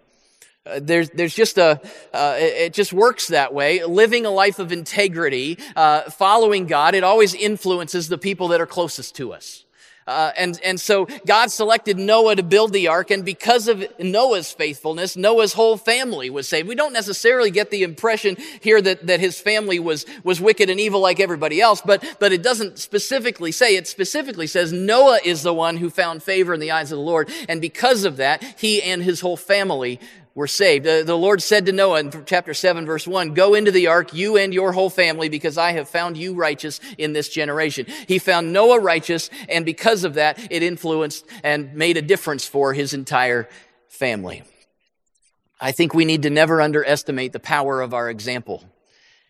Uh, 0.67 0.79
there's, 0.81 1.09
there's 1.09 1.33
just 1.33 1.57
a, 1.57 1.81
uh, 2.13 2.35
it 2.37 2.73
just 2.73 2.93
works 2.93 3.29
that 3.29 3.55
way. 3.55 3.83
Living 3.85 4.27
a 4.27 4.29
life 4.29 4.59
of 4.59 4.71
integrity, 4.71 5.57
uh, 5.75 6.01
following 6.11 6.67
God, 6.67 6.93
it 6.93 7.03
always 7.03 7.33
influences 7.33 8.07
the 8.07 8.19
people 8.19 8.49
that 8.49 8.61
are 8.61 8.67
closest 8.67 9.15
to 9.15 9.33
us. 9.33 9.65
Uh, 10.07 10.31
and, 10.37 10.59
and 10.63 10.79
so 10.79 11.05
God 11.25 11.51
selected 11.51 11.99
Noah 11.99 12.37
to 12.37 12.43
build 12.43 12.71
the 12.71 12.87
ark, 12.87 13.11
and 13.11 13.25
because 13.25 13.67
of 13.67 13.85
Noah's 13.99 14.51
faithfulness, 14.51 15.17
Noah's 15.17 15.53
whole 15.53 15.75
family 15.75 16.29
was 16.29 16.47
saved. 16.47 16.67
We 16.67 16.75
don't 16.75 16.93
necessarily 16.93 17.51
get 17.51 17.71
the 17.71 17.83
impression 17.83 18.37
here 18.61 18.81
that, 18.81 19.05
that 19.07 19.19
his 19.19 19.39
family 19.39 19.79
was, 19.79 20.05
was 20.23 20.39
wicked 20.39 20.69
and 20.69 20.79
evil 20.79 21.01
like 21.01 21.19
everybody 21.19 21.59
else, 21.59 21.81
but, 21.81 22.03
but 22.19 22.31
it 22.31 22.41
doesn't 22.41 22.79
specifically 22.79 23.51
say, 23.51 23.75
it 23.75 23.87
specifically 23.87 24.47
says 24.47 24.71
Noah 24.71 25.19
is 25.25 25.43
the 25.43 25.53
one 25.53 25.77
who 25.77 25.89
found 25.89 26.23
favor 26.23 26.53
in 26.53 26.61
the 26.61 26.71
eyes 26.71 26.91
of 26.91 26.97
the 26.97 27.03
Lord, 27.03 27.29
and 27.49 27.59
because 27.59 28.05
of 28.05 28.17
that, 28.17 28.41
he 28.57 28.81
and 28.81 29.03
his 29.03 29.19
whole 29.19 29.37
family 29.37 29.99
were 30.37 30.47
saved. 30.47 30.85
The, 30.85 31.01
the 31.03 31.17
Lord 31.17 31.41
said 31.41 31.65
to 31.65 31.71
Noah 31.71 31.99
in 31.99 32.25
chapter 32.27 32.53
7, 32.53 32.85
verse 32.85 33.07
1, 33.07 33.33
Go 33.33 33.55
into 33.55 33.71
the 33.71 33.87
ark, 33.87 34.13
you 34.13 34.37
and 34.37 34.53
your 34.53 34.71
whole 34.71 34.91
family, 34.91 35.29
because 35.29 35.57
I 35.57 35.71
have 35.71 35.89
found 35.89 36.15
you 36.15 36.35
righteous 36.35 36.79
in 36.99 37.13
this 37.13 37.27
generation. 37.27 37.87
He 38.07 38.19
found 38.19 38.53
Noah 38.53 38.79
righteous, 38.79 39.31
and 39.49 39.65
because 39.65 40.03
of 40.03 40.13
that, 40.13 40.37
it 40.51 40.61
influenced 40.61 41.25
and 41.43 41.73
made 41.73 41.97
a 41.97 42.03
difference 42.03 42.45
for 42.45 42.71
his 42.73 42.93
entire 42.93 43.49
family. 43.89 44.43
I 45.59 45.71
think 45.71 45.95
we 45.95 46.05
need 46.05 46.21
to 46.21 46.29
never 46.29 46.61
underestimate 46.61 47.33
the 47.33 47.39
power 47.39 47.81
of 47.81 47.95
our 47.95 48.07
example 48.07 48.63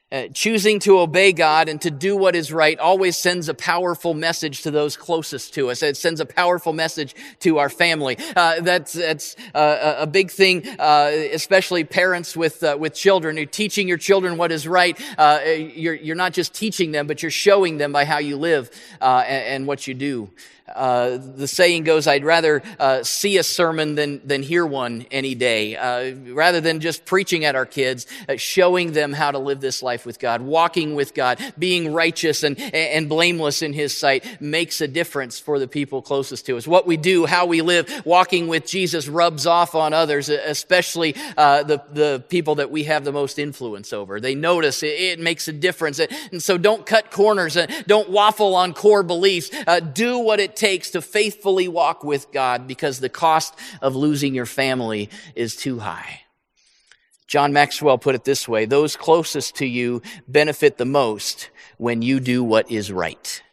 Uh, 0.09 0.29
choosing 0.33 0.79
to 0.79 0.99
obey 0.99 1.33
God 1.33 1.67
and 1.67 1.81
to 1.81 1.91
do 1.91 2.15
what 2.15 2.33
is 2.33 2.53
right 2.53 2.79
always 2.79 3.17
sends 3.17 3.49
a 3.49 3.53
powerful 3.53 4.13
message 4.13 4.61
to 4.61 4.71
those 4.71 4.95
closest 4.95 5.53
to 5.55 5.69
us. 5.69 5.83
It 5.83 5.97
sends 5.97 6.21
a 6.21 6.25
powerful 6.25 6.71
message 6.71 7.13
to 7.41 7.57
our 7.57 7.67
family. 7.67 8.17
Uh, 8.33 8.61
that's 8.61 8.93
that's 8.93 9.35
uh, 9.53 9.95
a 9.97 10.07
big 10.07 10.31
thing, 10.31 10.65
uh, 10.79 11.11
especially 11.33 11.83
parents 11.83 12.37
with 12.37 12.63
uh, 12.63 12.77
with 12.79 12.93
children. 12.93 13.35
You're 13.35 13.47
teaching 13.47 13.89
your 13.89 13.97
children 13.97 14.37
what 14.37 14.53
is 14.53 14.65
right. 14.65 14.97
You're 15.75 15.95
you're 15.95 16.15
not 16.15 16.31
just 16.31 16.53
teaching 16.53 16.93
them, 16.93 17.05
but 17.05 17.21
you're 17.21 17.29
showing 17.29 17.77
them 17.77 17.91
by 17.91 18.05
how 18.05 18.19
you 18.19 18.37
live 18.37 18.71
and, 19.01 19.27
and 19.27 19.67
what 19.67 19.87
you 19.87 19.93
do. 19.93 20.29
Uh, 20.75 21.17
the 21.17 21.47
saying 21.47 21.85
goes, 21.85 22.07
I'd 22.07 22.25
rather 22.25 22.61
uh, 22.77 23.01
see 23.03 23.37
a 23.37 23.43
sermon 23.43 23.95
than, 23.95 24.21
than 24.25 24.43
hear 24.43 24.65
one 24.65 25.05
any 25.11 25.33
day. 25.33 25.77
Uh, 25.77 26.13
rather 26.33 26.59
than 26.59 26.81
just 26.81 27.05
preaching 27.05 27.45
at 27.45 27.55
our 27.55 27.65
kids, 27.65 28.05
uh, 28.27 28.35
showing 28.35 28.91
them 28.91 29.13
how 29.13 29.31
to 29.31 29.39
live 29.39 29.61
this 29.61 29.81
life 29.81 30.05
with 30.05 30.19
God, 30.19 30.41
walking 30.41 30.95
with 30.95 31.13
God, 31.13 31.39
being 31.57 31.93
righteous 31.93 32.43
and, 32.43 32.59
and 32.59 33.07
blameless 33.07 33.61
in 33.61 33.71
His 33.71 33.95
sight 33.95 34.41
makes 34.41 34.81
a 34.81 34.87
difference 34.89 35.39
for 35.39 35.57
the 35.57 35.69
people 35.69 36.01
closest 36.01 36.45
to 36.47 36.57
us. 36.57 36.67
What 36.67 36.85
we 36.85 36.97
do, 36.97 37.25
how 37.25 37.45
we 37.45 37.61
live, 37.61 38.05
walking 38.05 38.49
with 38.49 38.67
Jesus 38.67 39.07
rubs 39.07 39.45
off 39.45 39.73
on 39.73 39.93
others, 39.93 40.27
especially 40.27 41.15
uh, 41.37 41.63
the, 41.63 41.81
the 41.93 42.23
people 42.27 42.55
that 42.55 42.71
we 42.71 42.83
have 42.83 43.05
the 43.05 43.13
most 43.13 43.39
influence 43.39 43.93
over. 43.93 44.19
They 44.19 44.35
notice 44.35 44.83
it, 44.83 44.87
it 44.87 45.19
makes 45.19 45.47
a 45.47 45.53
difference. 45.53 45.99
And 45.99 46.43
so 46.43 46.57
don't 46.57 46.85
cut 46.85 47.09
corners, 47.09 47.55
and 47.55 47.71
don't 47.87 48.09
waffle 48.09 48.53
on 48.55 48.73
core 48.73 49.03
beliefs. 49.03 49.49
do 49.93 50.19
what 50.19 50.41
it 50.41 50.56
takes 50.57 50.89
to 50.91 51.01
faithfully 51.01 51.67
walk 51.67 52.03
with 52.03 52.31
God 52.31 52.67
because 52.67 52.99
the 52.99 53.09
cost 53.09 53.55
of 53.81 53.95
losing 53.95 54.35
your 54.35 54.45
family 54.45 55.09
is 55.35 55.55
too 55.55 55.79
high. 55.79 56.21
John 57.27 57.53
Maxwell 57.53 57.97
put 57.97 58.15
it 58.15 58.23
this 58.23 58.47
way 58.47 58.65
those 58.65 58.95
closest 58.95 59.55
to 59.57 59.65
you 59.65 60.01
benefit 60.27 60.77
the 60.77 60.85
most 60.85 61.49
when 61.77 62.01
you 62.01 62.19
do 62.19 62.43
what 62.43 62.71
is 62.71 62.91
right. 62.91 63.43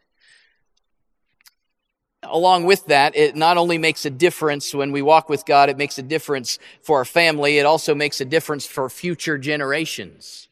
Along 2.22 2.64
with 2.64 2.86
that, 2.86 3.14
it 3.16 3.36
not 3.36 3.58
only 3.58 3.76
makes 3.76 4.06
a 4.06 4.10
difference 4.10 4.74
when 4.74 4.92
we 4.92 5.02
walk 5.02 5.28
with 5.28 5.44
God, 5.44 5.68
it 5.68 5.76
makes 5.76 5.98
a 5.98 6.02
difference 6.02 6.58
for 6.82 6.98
our 6.98 7.04
family, 7.04 7.58
it 7.58 7.66
also 7.66 7.94
makes 7.94 8.20
a 8.20 8.24
difference 8.24 8.66
for 8.66 8.88
future 8.88 9.36
generations. 9.36 10.43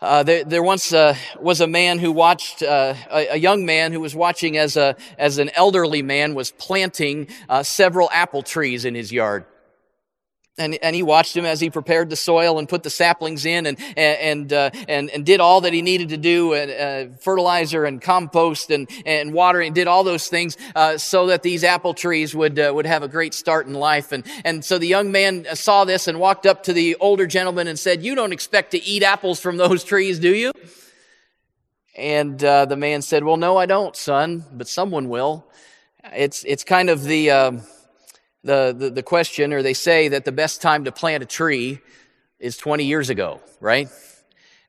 Uh, 0.00 0.22
there, 0.22 0.44
there, 0.44 0.62
once 0.62 0.92
uh, 0.92 1.16
was 1.40 1.62
a 1.62 1.66
man 1.66 1.98
who 1.98 2.12
watched 2.12 2.62
uh, 2.62 2.94
a, 3.10 3.28
a, 3.28 3.36
young 3.36 3.64
man 3.64 3.92
who 3.92 4.00
was 4.00 4.14
watching 4.14 4.58
as 4.58 4.76
a 4.76 4.94
as 5.18 5.38
an 5.38 5.48
elderly 5.54 6.02
man 6.02 6.34
was 6.34 6.50
planting 6.52 7.26
uh, 7.48 7.62
several 7.62 8.10
apple 8.12 8.42
trees 8.42 8.84
in 8.84 8.94
his 8.94 9.10
yard. 9.10 9.46
And, 10.58 10.78
and 10.82 10.96
he 10.96 11.02
watched 11.02 11.36
him 11.36 11.44
as 11.44 11.60
he 11.60 11.68
prepared 11.68 12.08
the 12.08 12.16
soil 12.16 12.58
and 12.58 12.66
put 12.66 12.82
the 12.82 12.88
saplings 12.88 13.44
in 13.44 13.66
and, 13.66 13.78
and, 13.96 14.50
uh, 14.52 14.70
and, 14.88 15.10
and 15.10 15.26
did 15.26 15.38
all 15.38 15.60
that 15.60 15.74
he 15.74 15.82
needed 15.82 16.08
to 16.10 16.16
do, 16.16 16.54
and, 16.54 16.70
uh, 17.12 17.16
fertilizer 17.18 17.84
and 17.84 18.00
compost 18.00 18.70
and, 18.70 18.88
and 19.04 19.34
watering, 19.34 19.74
did 19.74 19.86
all 19.86 20.02
those 20.02 20.28
things, 20.28 20.56
uh, 20.74 20.96
so 20.96 21.26
that 21.26 21.42
these 21.42 21.62
apple 21.62 21.92
trees 21.92 22.34
would, 22.34 22.58
uh, 22.58 22.72
would 22.74 22.86
have 22.86 23.02
a 23.02 23.08
great 23.08 23.34
start 23.34 23.66
in 23.66 23.74
life. 23.74 24.12
And, 24.12 24.24
and 24.44 24.64
so 24.64 24.78
the 24.78 24.86
young 24.86 25.12
man 25.12 25.46
saw 25.54 25.84
this 25.84 26.08
and 26.08 26.18
walked 26.18 26.46
up 26.46 26.62
to 26.64 26.72
the 26.72 26.96
older 27.00 27.26
gentleman 27.26 27.68
and 27.68 27.78
said, 27.78 28.02
you 28.02 28.14
don't 28.14 28.32
expect 28.32 28.70
to 28.70 28.82
eat 28.82 29.02
apples 29.02 29.38
from 29.38 29.56
those 29.58 29.84
trees, 29.84 30.18
do 30.18 30.34
you? 30.34 30.52
And, 31.98 32.42
uh, 32.42 32.64
the 32.64 32.76
man 32.76 33.02
said, 33.02 33.24
well, 33.24 33.36
no, 33.36 33.58
I 33.58 33.66
don't, 33.66 33.94
son, 33.94 34.44
but 34.52 34.68
someone 34.68 35.10
will. 35.10 35.46
It's, 36.14 36.44
it's 36.44 36.64
kind 36.64 36.88
of 36.88 37.04
the, 37.04 37.30
um, 37.30 37.62
the, 38.46 38.74
the, 38.76 38.90
the 38.90 39.02
question, 39.02 39.52
or 39.52 39.62
they 39.62 39.74
say 39.74 40.08
that 40.08 40.24
the 40.24 40.32
best 40.32 40.62
time 40.62 40.84
to 40.84 40.92
plant 40.92 41.22
a 41.22 41.26
tree 41.26 41.80
is 42.38 42.56
20 42.56 42.84
years 42.84 43.10
ago, 43.10 43.40
right? 43.60 43.88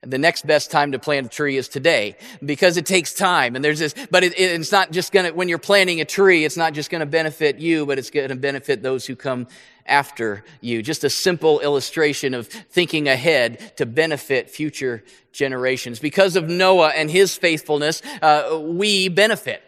And 0.01 0.11
the 0.11 0.17
next 0.17 0.45
best 0.45 0.71
time 0.71 0.91
to 0.91 0.99
plant 0.99 1.27
a 1.27 1.29
tree 1.29 1.57
is 1.57 1.67
today 1.67 2.17
because 2.43 2.77
it 2.77 2.85
takes 2.85 3.13
time. 3.13 3.55
And 3.55 3.63
there's 3.63 3.79
this, 3.79 3.93
but 4.11 4.23
it, 4.23 4.33
it's 4.37 4.71
not 4.71 4.91
just 4.91 5.11
gonna, 5.11 5.33
when 5.33 5.47
you're 5.47 5.57
planting 5.57 6.01
a 6.01 6.05
tree, 6.05 6.43
it's 6.43 6.57
not 6.57 6.73
just 6.73 6.89
gonna 6.89 7.05
benefit 7.05 7.59
you, 7.59 7.85
but 7.85 7.99
it's 7.99 8.09
gonna 8.09 8.35
benefit 8.35 8.81
those 8.81 9.05
who 9.05 9.15
come 9.15 9.47
after 9.85 10.43
you. 10.61 10.81
Just 10.81 11.03
a 11.03 11.09
simple 11.09 11.59
illustration 11.59 12.33
of 12.33 12.47
thinking 12.47 13.07
ahead 13.07 13.75
to 13.77 13.85
benefit 13.85 14.49
future 14.49 15.03
generations. 15.31 15.99
Because 15.99 16.35
of 16.35 16.49
Noah 16.49 16.89
and 16.89 17.09
his 17.09 17.35
faithfulness, 17.37 18.01
uh, 18.21 18.59
we 18.61 19.07
benefit 19.09 19.63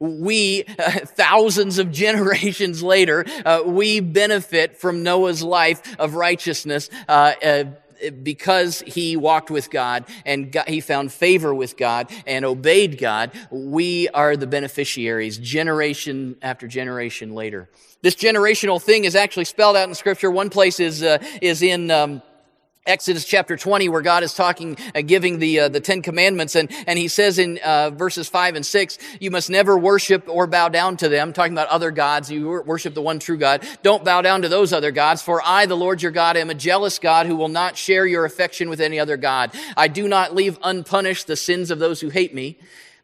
we, 0.00 0.64
uh, 0.78 0.90
thousands 1.04 1.78
of 1.78 1.90
generations 1.90 2.82
later, 2.82 3.24
uh, 3.44 3.62
we 3.64 4.00
benefit 4.00 4.76
from 4.76 5.02
Noah's 5.02 5.42
life 5.42 5.82
of 5.98 6.14
righteousness. 6.14 6.88
Uh, 7.08 7.34
uh 7.42 7.64
because 8.22 8.80
he 8.82 9.16
walked 9.16 9.50
with 9.50 9.70
God 9.70 10.04
and 10.24 10.52
got, 10.52 10.68
he 10.68 10.80
found 10.80 11.12
favor 11.12 11.54
with 11.54 11.76
God 11.76 12.10
and 12.26 12.44
obeyed 12.44 12.98
God, 12.98 13.32
we 13.50 14.08
are 14.10 14.36
the 14.36 14.46
beneficiaries 14.46 15.38
generation 15.38 16.36
after 16.42 16.68
generation 16.68 17.34
later. 17.34 17.68
This 18.02 18.14
generational 18.14 18.80
thing 18.80 19.04
is 19.04 19.16
actually 19.16 19.46
spelled 19.46 19.76
out 19.76 19.88
in 19.88 19.94
Scripture. 19.94 20.30
One 20.30 20.50
place 20.50 20.78
is 20.78 21.02
uh, 21.02 21.18
is 21.42 21.62
in 21.62 21.90
um, 21.90 22.22
Exodus 22.88 23.24
chapter 23.24 23.56
20, 23.56 23.88
where 23.90 24.00
God 24.00 24.22
is 24.22 24.32
talking, 24.32 24.76
uh, 24.94 25.02
giving 25.02 25.38
the, 25.38 25.60
uh, 25.60 25.68
the 25.68 25.78
Ten 25.80 26.00
Commandments. 26.00 26.56
And, 26.56 26.72
and 26.86 26.98
he 26.98 27.06
says 27.06 27.38
in 27.38 27.58
uh, 27.58 27.90
verses 27.90 28.28
5 28.28 28.56
and 28.56 28.64
6, 28.64 28.98
you 29.20 29.30
must 29.30 29.50
never 29.50 29.78
worship 29.78 30.26
or 30.28 30.46
bow 30.46 30.68
down 30.70 30.96
to 30.96 31.08
them, 31.08 31.32
talking 31.32 31.52
about 31.52 31.68
other 31.68 31.90
gods. 31.90 32.30
You 32.30 32.62
worship 32.64 32.94
the 32.94 33.02
one 33.02 33.18
true 33.18 33.36
God. 33.36 33.62
Don't 33.82 34.04
bow 34.04 34.22
down 34.22 34.42
to 34.42 34.48
those 34.48 34.72
other 34.72 34.90
gods, 34.90 35.20
for 35.20 35.42
I, 35.44 35.66
the 35.66 35.76
Lord 35.76 36.02
your 36.02 36.12
God, 36.12 36.36
am 36.38 36.48
a 36.48 36.54
jealous 36.54 36.98
God 36.98 37.26
who 37.26 37.36
will 37.36 37.48
not 37.48 37.76
share 37.76 38.06
your 38.06 38.24
affection 38.24 38.70
with 38.70 38.80
any 38.80 38.98
other 38.98 39.18
God. 39.18 39.54
I 39.76 39.88
do 39.88 40.08
not 40.08 40.34
leave 40.34 40.58
unpunished 40.62 41.26
the 41.26 41.36
sins 41.36 41.70
of 41.70 41.78
those 41.78 42.00
who 42.00 42.08
hate 42.08 42.34
me 42.34 42.56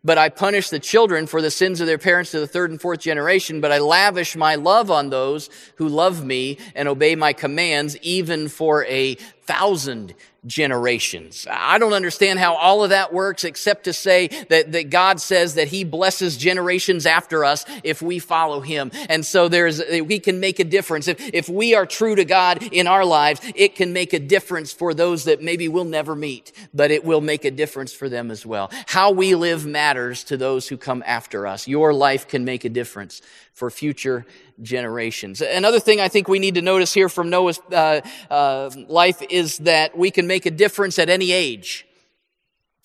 but 0.04 0.18
I 0.18 0.28
punish 0.28 0.68
the 0.68 0.78
children 0.78 1.26
for 1.26 1.40
the 1.40 1.50
sins 1.50 1.80
of 1.80 1.86
their 1.86 1.98
parents 1.98 2.30
to 2.32 2.40
the 2.40 2.46
third 2.46 2.70
and 2.70 2.80
fourth 2.80 3.00
generation, 3.00 3.60
but 3.60 3.72
I 3.72 3.78
lavish 3.78 4.36
my 4.36 4.56
love 4.56 4.90
on 4.90 5.10
those 5.10 5.48
who 5.76 5.88
love 5.88 6.24
me 6.24 6.58
and 6.74 6.86
obey 6.88 7.14
my 7.14 7.32
commands, 7.32 7.96
even 7.98 8.48
for 8.48 8.84
a 8.84 9.14
thousand 9.46 10.14
generations. 10.46 11.46
I 11.50 11.78
don't 11.78 11.92
understand 11.92 12.38
how 12.38 12.54
all 12.54 12.84
of 12.84 12.90
that 12.90 13.12
works 13.12 13.44
except 13.44 13.84
to 13.84 13.92
say 13.92 14.28
that, 14.48 14.72
that 14.72 14.90
God 14.90 15.20
says 15.20 15.54
that 15.54 15.68
He 15.68 15.84
blesses 15.84 16.36
generations 16.36 17.06
after 17.06 17.44
us 17.44 17.64
if 17.82 18.02
we 18.02 18.18
follow 18.18 18.60
Him. 18.60 18.90
And 19.08 19.24
so 19.24 19.48
there's, 19.48 19.82
we 20.02 20.18
can 20.18 20.40
make 20.40 20.58
a 20.58 20.64
difference. 20.64 21.08
If, 21.08 21.20
if 21.34 21.48
we 21.48 21.74
are 21.74 21.86
true 21.86 22.14
to 22.14 22.24
God 22.24 22.62
in 22.62 22.86
our 22.86 23.04
lives, 23.04 23.40
it 23.54 23.74
can 23.74 23.92
make 23.92 24.12
a 24.12 24.18
difference 24.18 24.72
for 24.72 24.94
those 24.94 25.24
that 25.24 25.42
maybe 25.42 25.68
we'll 25.68 25.84
never 25.84 26.14
meet, 26.14 26.52
but 26.72 26.90
it 26.90 27.04
will 27.04 27.20
make 27.20 27.44
a 27.44 27.50
difference 27.50 27.92
for 27.92 28.08
them 28.08 28.30
as 28.30 28.44
well. 28.44 28.70
How 28.86 29.10
we 29.10 29.34
live 29.34 29.64
matters 29.64 30.24
to 30.24 30.36
those 30.36 30.68
who 30.68 30.76
come 30.76 31.02
after 31.06 31.46
us. 31.46 31.66
Your 31.66 31.94
life 31.94 32.28
can 32.28 32.44
make 32.44 32.64
a 32.64 32.68
difference 32.68 33.22
for 33.54 33.70
future 33.70 34.26
generations. 34.62 35.40
Another 35.40 35.80
thing 35.80 36.00
I 36.00 36.08
think 36.08 36.28
we 36.28 36.38
need 36.38 36.54
to 36.54 36.62
notice 36.62 36.92
here 36.92 37.08
from 37.08 37.30
Noah's 37.30 37.60
uh, 37.72 38.00
uh, 38.30 38.70
life 38.88 39.22
is 39.30 39.58
that 39.58 39.96
we 39.96 40.10
can 40.10 40.26
make 40.26 40.46
a 40.46 40.50
difference 40.50 40.98
at 40.98 41.08
any 41.08 41.32
age. 41.32 41.86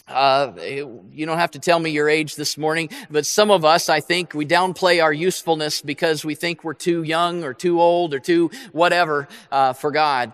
Uh, 0.07 0.53
you 1.11 1.25
don't 1.27 1.37
have 1.37 1.51
to 1.51 1.59
tell 1.59 1.79
me 1.79 1.91
your 1.91 2.09
age 2.09 2.35
this 2.35 2.57
morning, 2.57 2.89
but 3.11 3.27
some 3.27 3.51
of 3.51 3.63
us, 3.63 3.89
I 3.89 3.99
think, 3.99 4.33
we 4.33 4.45
downplay 4.45 5.03
our 5.03 5.13
usefulness 5.13 5.81
because 5.83 6.25
we 6.25 6.33
think 6.33 6.63
we're 6.63 6.73
too 6.73 7.03
young 7.03 7.43
or 7.43 7.53
too 7.53 7.79
old 7.79 8.15
or 8.15 8.19
too 8.19 8.49
whatever 8.71 9.27
uh, 9.51 9.73
for 9.73 9.91
God 9.91 10.33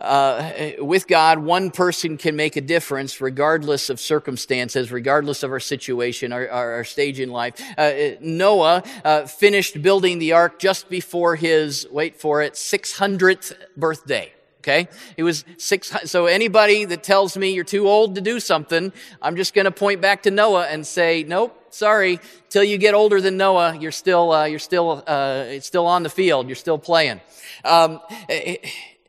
uh, 0.00 0.72
with 0.78 1.06
God, 1.06 1.38
one 1.38 1.70
person 1.70 2.16
can 2.18 2.36
make 2.36 2.56
a 2.56 2.60
difference 2.60 3.20
regardless 3.20 3.88
of 3.88 3.98
circumstances, 3.98 4.92
regardless 4.92 5.42
of 5.42 5.50
our 5.50 5.60
situation, 5.60 6.32
our, 6.32 6.48
our, 6.48 6.72
our 6.74 6.84
stage 6.84 7.18
in 7.18 7.30
life. 7.30 7.60
Uh, 7.78 8.16
Noah 8.20 8.82
uh, 9.04 9.26
finished 9.26 9.80
building 9.80 10.18
the 10.18 10.32
ark 10.32 10.58
just 10.58 10.90
before 10.90 11.36
his, 11.36 11.86
wait 11.90 12.16
for 12.16 12.42
it, 12.42 12.54
600th 12.54 13.54
birthday. 13.76 14.32
Okay? 14.60 14.88
It 15.16 15.22
was 15.22 15.44
six, 15.58 15.94
so 16.06 16.26
anybody 16.26 16.84
that 16.86 17.04
tells 17.04 17.36
me 17.36 17.54
you're 17.54 17.62
too 17.62 17.88
old 17.88 18.16
to 18.16 18.20
do 18.20 18.40
something, 18.40 18.92
I'm 19.22 19.36
just 19.36 19.54
gonna 19.54 19.70
point 19.70 20.00
back 20.00 20.24
to 20.24 20.30
Noah 20.32 20.66
and 20.66 20.84
say, 20.84 21.22
nope, 21.22 21.66
sorry, 21.70 22.18
till 22.48 22.64
you 22.64 22.76
get 22.76 22.92
older 22.92 23.20
than 23.20 23.36
Noah, 23.36 23.76
you're 23.76 23.92
still, 23.92 24.32
uh, 24.32 24.44
you're 24.44 24.58
still, 24.58 25.04
uh, 25.06 25.60
still 25.60 25.86
on 25.86 26.02
the 26.02 26.10
field, 26.10 26.48
you're 26.48 26.56
still 26.56 26.78
playing. 26.78 27.20
Um, 27.64 28.00
it, 28.28 28.66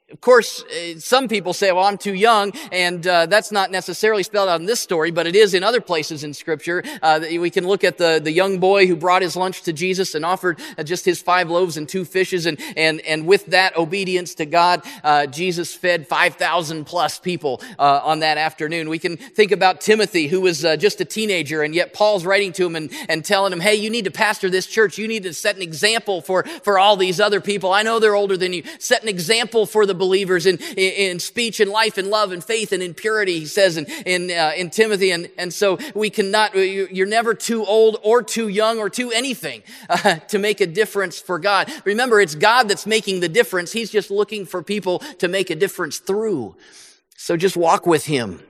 of 0.09 0.21
course, 0.21 0.63
uh, 0.63 0.97
some 0.99 1.27
people 1.27 1.51
say, 1.51 1.69
well, 1.73 1.83
I'm 1.83 1.97
too 1.97 2.13
young, 2.13 2.53
and 2.71 3.05
uh, 3.05 3.25
that's 3.25 3.51
not 3.51 3.71
necessarily 3.71 4.23
spelled 4.23 4.47
out 4.47 4.61
in 4.61 4.65
this 4.65 4.79
story, 4.79 5.11
but 5.11 5.27
it 5.27 5.35
is 5.35 5.53
in 5.53 5.63
other 5.63 5.81
places 5.81 6.23
in 6.23 6.33
Scripture. 6.33 6.81
Uh, 7.01 7.19
we 7.23 7.49
can 7.49 7.67
look 7.67 7.83
at 7.83 7.97
the, 7.97 8.21
the 8.23 8.31
young 8.31 8.57
boy 8.57 8.87
who 8.87 8.95
brought 8.95 9.21
his 9.21 9.35
lunch 9.35 9.63
to 9.63 9.73
Jesus 9.73 10.15
and 10.15 10.23
offered 10.23 10.61
uh, 10.77 10.83
just 10.83 11.03
his 11.03 11.21
five 11.21 11.49
loaves 11.49 11.75
and 11.75 11.89
two 11.89 12.05
fishes, 12.05 12.45
and, 12.45 12.57
and, 12.77 13.01
and 13.01 13.27
with 13.27 13.47
that 13.47 13.75
obedience 13.75 14.33
to 14.35 14.45
God, 14.45 14.81
uh, 15.03 15.25
Jesus 15.25 15.75
fed 15.75 16.07
5,000 16.07 16.85
plus 16.85 17.19
people 17.19 17.61
uh, 17.77 17.99
on 18.01 18.19
that 18.19 18.37
afternoon. 18.37 18.87
We 18.87 18.99
can 18.99 19.17
think 19.17 19.51
about 19.51 19.81
Timothy, 19.81 20.27
who 20.27 20.39
was 20.39 20.61
just 20.61 21.01
a 21.01 21.05
teenager, 21.05 21.63
and 21.63 21.75
yet 21.75 21.93
Paul's 21.93 22.25
writing 22.25 22.53
to 22.53 22.65
him 22.65 22.77
and, 22.77 22.93
and 23.09 23.25
telling 23.25 23.51
him, 23.51 23.59
hey, 23.59 23.75
you 23.75 23.89
need 23.89 24.05
to 24.05 24.11
pastor 24.11 24.49
this 24.49 24.67
church. 24.67 24.97
You 24.97 25.09
need 25.09 25.23
to 25.23 25.33
set 25.33 25.57
an 25.57 25.61
example 25.61 26.21
for, 26.21 26.43
for 26.63 26.79
all 26.79 26.95
these 26.95 27.19
other 27.19 27.41
people. 27.41 27.73
I 27.73 27.83
know 27.83 27.99
they're 27.99 28.15
older 28.15 28.37
than 28.37 28.53
you. 28.53 28.63
Set 28.79 29.03
an 29.03 29.09
example 29.09 29.65
for 29.65 29.85
the 29.85 29.96
believers 29.97 30.45
in, 30.45 30.57
in, 30.57 31.11
in 31.11 31.19
speech 31.19 31.59
and 31.59 31.71
life 31.71 31.97
and 31.97 32.09
love 32.09 32.31
and 32.31 32.43
faith 32.43 32.71
and 32.71 32.81
in 32.81 32.93
purity, 32.93 33.39
he 33.39 33.45
says 33.45 33.77
in, 33.77 33.85
in, 34.05 34.31
uh, 34.31 34.53
in 34.55 34.69
Timothy. 34.69 35.11
And, 35.11 35.29
and 35.37 35.53
so 35.53 35.77
we 35.93 36.09
cannot, 36.09 36.55
you're 36.55 37.07
never 37.07 37.33
too 37.33 37.65
old 37.65 37.99
or 38.03 38.23
too 38.23 38.47
young 38.47 38.79
or 38.79 38.89
too 38.89 39.11
anything 39.11 39.63
uh, 39.89 40.15
to 40.29 40.39
make 40.39 40.61
a 40.61 40.67
difference 40.67 41.19
for 41.19 41.39
God. 41.39 41.71
Remember, 41.85 42.21
it's 42.21 42.35
God 42.35 42.69
that's 42.69 42.85
making 42.85 43.19
the 43.19 43.29
difference. 43.29 43.71
He's 43.71 43.89
just 43.89 44.11
looking 44.11 44.45
for 44.45 44.63
people 44.63 44.99
to 45.19 45.27
make 45.27 45.49
a 45.49 45.55
difference 45.55 45.99
through. 45.99 46.55
So 47.17 47.35
just 47.35 47.57
walk 47.57 47.85
with 47.85 48.05
him 48.05 48.41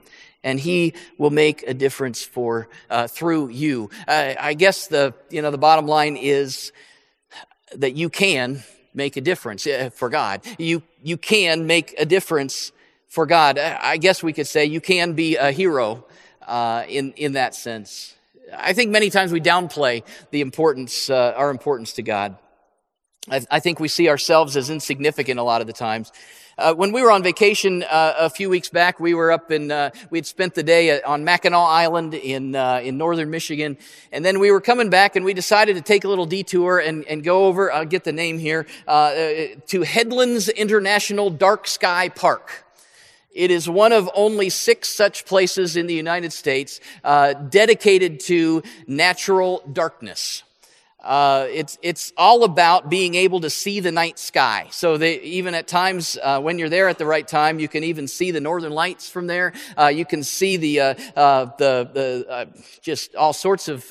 and 0.44 0.60
he 0.60 0.94
will 1.16 1.30
make 1.30 1.62
a 1.64 1.74
difference 1.74 2.22
for 2.22 2.68
uh, 2.90 3.08
through 3.08 3.48
you. 3.48 3.90
Uh, 4.06 4.34
I 4.38 4.54
guess 4.54 4.86
the 4.86 5.14
you 5.30 5.42
know 5.42 5.50
the 5.50 5.58
bottom 5.58 5.86
line 5.86 6.16
is 6.16 6.72
that 7.74 7.96
you 7.96 8.08
can 8.08 8.62
make 8.98 9.16
a 9.16 9.22
difference 9.22 9.66
uh, 9.66 9.88
for 9.94 10.10
God. 10.10 10.42
You 10.58 10.82
you 11.02 11.16
can 11.16 11.66
make 11.66 11.94
a 11.98 12.04
difference 12.04 12.72
for 13.08 13.24
God. 13.24 13.58
I 13.58 13.96
guess 13.96 14.22
we 14.22 14.34
could 14.34 14.46
say 14.46 14.66
you 14.66 14.82
can 14.82 15.14
be 15.14 15.36
a 15.36 15.50
hero 15.52 16.04
uh, 16.46 16.84
in 16.86 17.12
in 17.12 17.32
that 17.32 17.54
sense. 17.54 18.14
I 18.52 18.72
think 18.74 18.90
many 18.90 19.08
times 19.08 19.32
we 19.32 19.40
downplay 19.40 20.02
the 20.30 20.40
importance 20.40 21.08
uh, 21.08 21.32
our 21.36 21.50
importance 21.50 21.94
to 21.94 22.02
God. 22.02 22.36
I, 23.30 23.46
I 23.50 23.60
think 23.60 23.80
we 23.80 23.88
see 23.88 24.08
ourselves 24.08 24.56
as 24.56 24.70
insignificant 24.70 25.38
a 25.38 25.42
lot 25.42 25.60
of 25.60 25.66
the 25.66 25.72
times. 25.72 26.12
Uh, 26.58 26.74
when 26.74 26.90
we 26.90 27.00
were 27.02 27.12
on 27.12 27.22
vacation 27.22 27.84
uh, 27.84 28.14
a 28.18 28.28
few 28.28 28.50
weeks 28.50 28.68
back, 28.68 28.98
we 28.98 29.14
were 29.14 29.30
up 29.30 29.52
in, 29.52 29.70
uh, 29.70 29.90
we 30.10 30.18
had 30.18 30.26
spent 30.26 30.56
the 30.56 30.62
day 30.64 31.00
on 31.02 31.22
Mackinac 31.22 31.56
Island 31.56 32.14
in, 32.14 32.56
uh, 32.56 32.80
in 32.82 32.98
northern 32.98 33.30
Michigan. 33.30 33.78
And 34.10 34.24
then 34.24 34.40
we 34.40 34.50
were 34.50 34.60
coming 34.60 34.90
back 34.90 35.14
and 35.14 35.24
we 35.24 35.34
decided 35.34 35.76
to 35.76 35.82
take 35.82 36.02
a 36.02 36.08
little 36.08 36.26
detour 36.26 36.80
and, 36.80 37.04
and 37.04 37.22
go 37.22 37.46
over, 37.46 37.70
I'll 37.72 37.84
get 37.84 38.02
the 38.02 38.12
name 38.12 38.40
here, 38.40 38.66
uh, 38.88 38.90
uh, 38.90 39.46
to 39.68 39.82
Headlands 39.82 40.48
International 40.48 41.30
Dark 41.30 41.68
Sky 41.68 42.08
Park. 42.08 42.64
It 43.30 43.52
is 43.52 43.68
one 43.68 43.92
of 43.92 44.10
only 44.14 44.50
six 44.50 44.88
such 44.88 45.26
places 45.26 45.76
in 45.76 45.86
the 45.86 45.94
United 45.94 46.32
States 46.32 46.80
dedicated 47.04 48.18
to 48.20 48.64
natural 48.88 49.62
darkness. 49.72 50.42
Uh, 51.08 51.46
it's 51.50 51.78
it's 51.80 52.12
all 52.18 52.44
about 52.44 52.90
being 52.90 53.14
able 53.14 53.40
to 53.40 53.48
see 53.48 53.80
the 53.80 53.90
night 53.90 54.18
sky. 54.18 54.66
So 54.70 54.98
they, 54.98 55.20
even 55.22 55.54
at 55.54 55.66
times 55.66 56.18
uh, 56.22 56.38
when 56.38 56.58
you're 56.58 56.68
there 56.68 56.86
at 56.86 56.98
the 56.98 57.06
right 57.06 57.26
time, 57.26 57.58
you 57.58 57.66
can 57.66 57.82
even 57.82 58.06
see 58.06 58.30
the 58.30 58.42
northern 58.42 58.72
lights 58.72 59.08
from 59.08 59.26
there. 59.26 59.54
Uh, 59.78 59.86
you 59.86 60.04
can 60.04 60.22
see 60.22 60.58
the 60.58 60.80
uh, 60.80 60.94
uh, 61.16 61.44
the 61.56 61.88
the 61.94 62.48
just 62.82 63.14
all 63.14 63.32
sorts 63.32 63.68
of 63.68 63.84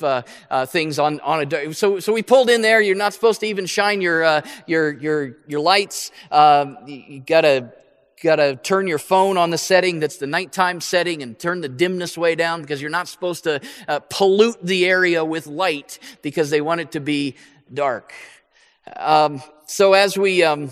things 0.70 1.00
on 1.00 1.18
on 1.20 1.52
a. 1.52 1.74
So 1.74 1.98
so 1.98 2.12
we 2.12 2.22
pulled 2.22 2.50
in 2.50 2.62
there. 2.62 2.80
You're 2.80 2.94
not 2.94 3.12
supposed 3.14 3.40
to 3.40 3.46
even 3.46 3.66
shine 3.66 4.00
your 4.00 4.44
your 4.68 4.92
your 4.92 5.36
your 5.48 5.60
lights. 5.60 6.12
Um, 6.30 6.78
you 6.86 7.18
gotta 7.18 7.72
got 8.22 8.36
to 8.36 8.56
turn 8.56 8.86
your 8.86 8.98
phone 8.98 9.36
on 9.36 9.50
the 9.50 9.58
setting 9.58 10.00
that's 10.00 10.18
the 10.18 10.26
nighttime 10.26 10.80
setting 10.80 11.22
and 11.22 11.38
turn 11.38 11.60
the 11.60 11.68
dimness 11.68 12.18
way 12.18 12.34
down 12.34 12.62
because 12.62 12.80
you're 12.80 12.90
not 12.90 13.08
supposed 13.08 13.44
to 13.44 13.60
uh, 13.86 14.00
pollute 14.10 14.64
the 14.64 14.86
area 14.86 15.24
with 15.24 15.46
light 15.46 15.98
because 16.22 16.50
they 16.50 16.60
want 16.60 16.80
it 16.80 16.92
to 16.92 17.00
be 17.00 17.36
dark. 17.72 18.12
Um, 18.96 19.42
so 19.66 19.92
as 19.92 20.16
we 20.16 20.42
um, 20.42 20.70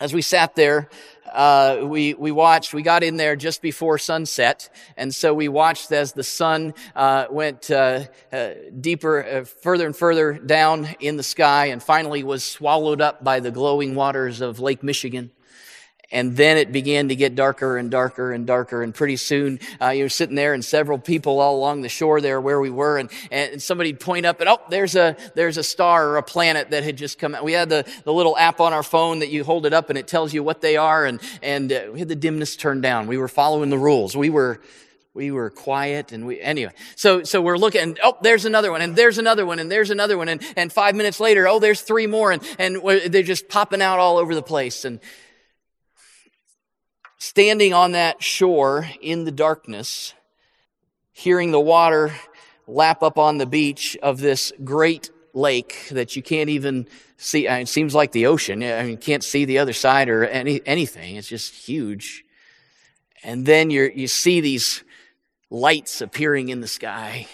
as 0.00 0.12
we 0.12 0.22
sat 0.22 0.54
there, 0.54 0.90
uh, 1.32 1.80
we 1.82 2.14
we 2.14 2.30
watched. 2.30 2.74
We 2.74 2.82
got 2.82 3.02
in 3.02 3.16
there 3.16 3.36
just 3.36 3.62
before 3.62 3.98
sunset, 3.98 4.68
and 4.96 5.14
so 5.14 5.34
we 5.34 5.48
watched 5.48 5.90
as 5.90 6.12
the 6.12 6.22
sun 6.22 6.74
uh, 6.94 7.26
went 7.30 7.70
uh, 7.70 8.04
uh 8.32 8.50
deeper, 8.80 9.24
uh, 9.24 9.44
further 9.44 9.86
and 9.86 9.96
further 9.96 10.34
down 10.34 10.88
in 11.00 11.16
the 11.16 11.22
sky, 11.22 11.66
and 11.66 11.82
finally 11.82 12.22
was 12.22 12.44
swallowed 12.44 13.00
up 13.00 13.24
by 13.24 13.40
the 13.40 13.50
glowing 13.50 13.94
waters 13.94 14.40
of 14.40 14.60
Lake 14.60 14.82
Michigan. 14.82 15.30
And 16.14 16.36
then 16.36 16.56
it 16.56 16.70
began 16.70 17.08
to 17.08 17.16
get 17.16 17.34
darker 17.34 17.76
and 17.76 17.90
darker 17.90 18.32
and 18.32 18.46
darker. 18.46 18.84
And 18.84 18.94
pretty 18.94 19.16
soon, 19.16 19.58
uh, 19.82 19.88
you 19.88 20.04
were 20.04 20.08
sitting 20.08 20.36
there 20.36 20.54
and 20.54 20.64
several 20.64 20.96
people 20.96 21.40
all 21.40 21.56
along 21.56 21.82
the 21.82 21.88
shore 21.88 22.20
there 22.20 22.40
where 22.40 22.60
we 22.60 22.70
were. 22.70 22.98
And, 22.98 23.10
and 23.32 23.60
somebody'd 23.60 23.98
point 23.98 24.24
up 24.24 24.40
and, 24.40 24.48
oh, 24.48 24.60
there's 24.70 24.94
a, 24.94 25.16
there's 25.34 25.58
a 25.58 25.64
star 25.64 26.08
or 26.10 26.16
a 26.16 26.22
planet 26.22 26.70
that 26.70 26.84
had 26.84 26.96
just 26.96 27.18
come 27.18 27.34
out. 27.34 27.42
We 27.42 27.52
had 27.52 27.68
the, 27.68 27.84
the 28.04 28.12
little 28.12 28.38
app 28.38 28.60
on 28.60 28.72
our 28.72 28.84
phone 28.84 29.18
that 29.18 29.30
you 29.30 29.42
hold 29.42 29.66
it 29.66 29.72
up 29.72 29.90
and 29.90 29.98
it 29.98 30.06
tells 30.06 30.32
you 30.32 30.44
what 30.44 30.60
they 30.60 30.76
are. 30.76 31.04
And, 31.04 31.20
and 31.42 31.72
uh, 31.72 31.86
we 31.92 31.98
had 31.98 32.08
the 32.08 32.14
dimness 32.14 32.54
turned 32.54 32.82
down. 32.82 33.08
We 33.08 33.18
were 33.18 33.26
following 33.26 33.70
the 33.70 33.78
rules. 33.78 34.16
We 34.16 34.30
were, 34.30 34.60
we 35.14 35.32
were 35.32 35.50
quiet 35.50 36.10
and 36.10 36.26
we 36.26 36.40
anyway 36.40 36.72
so 36.96 37.22
so 37.22 37.40
we're 37.40 37.56
looking 37.56 37.80
and 37.80 38.00
oh 38.02 38.16
there's 38.22 38.44
another 38.44 38.72
one 38.72 38.82
and 38.82 38.96
there's 38.96 39.16
another 39.16 39.46
one 39.46 39.60
and 39.60 39.70
there's 39.70 39.90
another 39.90 40.18
one 40.18 40.28
and 40.28 40.42
and 40.56 40.72
five 40.72 40.96
minutes 40.96 41.20
later 41.20 41.46
oh 41.46 41.60
there's 41.60 41.82
three 41.82 42.08
more 42.08 42.32
and 42.32 42.42
and 42.58 42.82
they're 43.12 43.22
just 43.22 43.48
popping 43.48 43.80
out 43.80 44.00
all 44.00 44.16
over 44.16 44.34
the 44.34 44.42
place 44.42 44.84
and 44.84 44.98
standing 47.24 47.72
on 47.72 47.92
that 47.92 48.22
shore 48.22 48.86
in 49.00 49.24
the 49.24 49.32
darkness, 49.32 50.12
hearing 51.12 51.52
the 51.52 51.60
water 51.60 52.14
lap 52.66 53.02
up 53.02 53.16
on 53.16 53.38
the 53.38 53.46
beach 53.46 53.96
of 54.02 54.20
this 54.20 54.52
great 54.62 55.10
lake 55.32 55.88
that 55.90 56.16
you 56.16 56.22
can't 56.22 56.50
even 56.50 56.86
see. 57.16 57.48
I 57.48 57.54
mean, 57.54 57.62
it 57.62 57.68
seems 57.68 57.94
like 57.94 58.12
the 58.12 58.26
ocean. 58.26 58.62
I 58.62 58.82
mean, 58.82 58.90
you 58.90 58.96
can't 58.98 59.24
see 59.24 59.46
the 59.46 59.58
other 59.58 59.72
side 59.72 60.10
or 60.10 60.26
any, 60.26 60.60
anything. 60.66 61.16
It's 61.16 61.28
just 61.28 61.54
huge. 61.54 62.24
And 63.22 63.46
then 63.46 63.70
you 63.70 63.90
you 63.94 64.06
see 64.06 64.40
these 64.42 64.84
lights 65.48 66.02
appearing 66.02 66.50
in 66.50 66.60
the 66.60 66.68
sky 66.68 67.26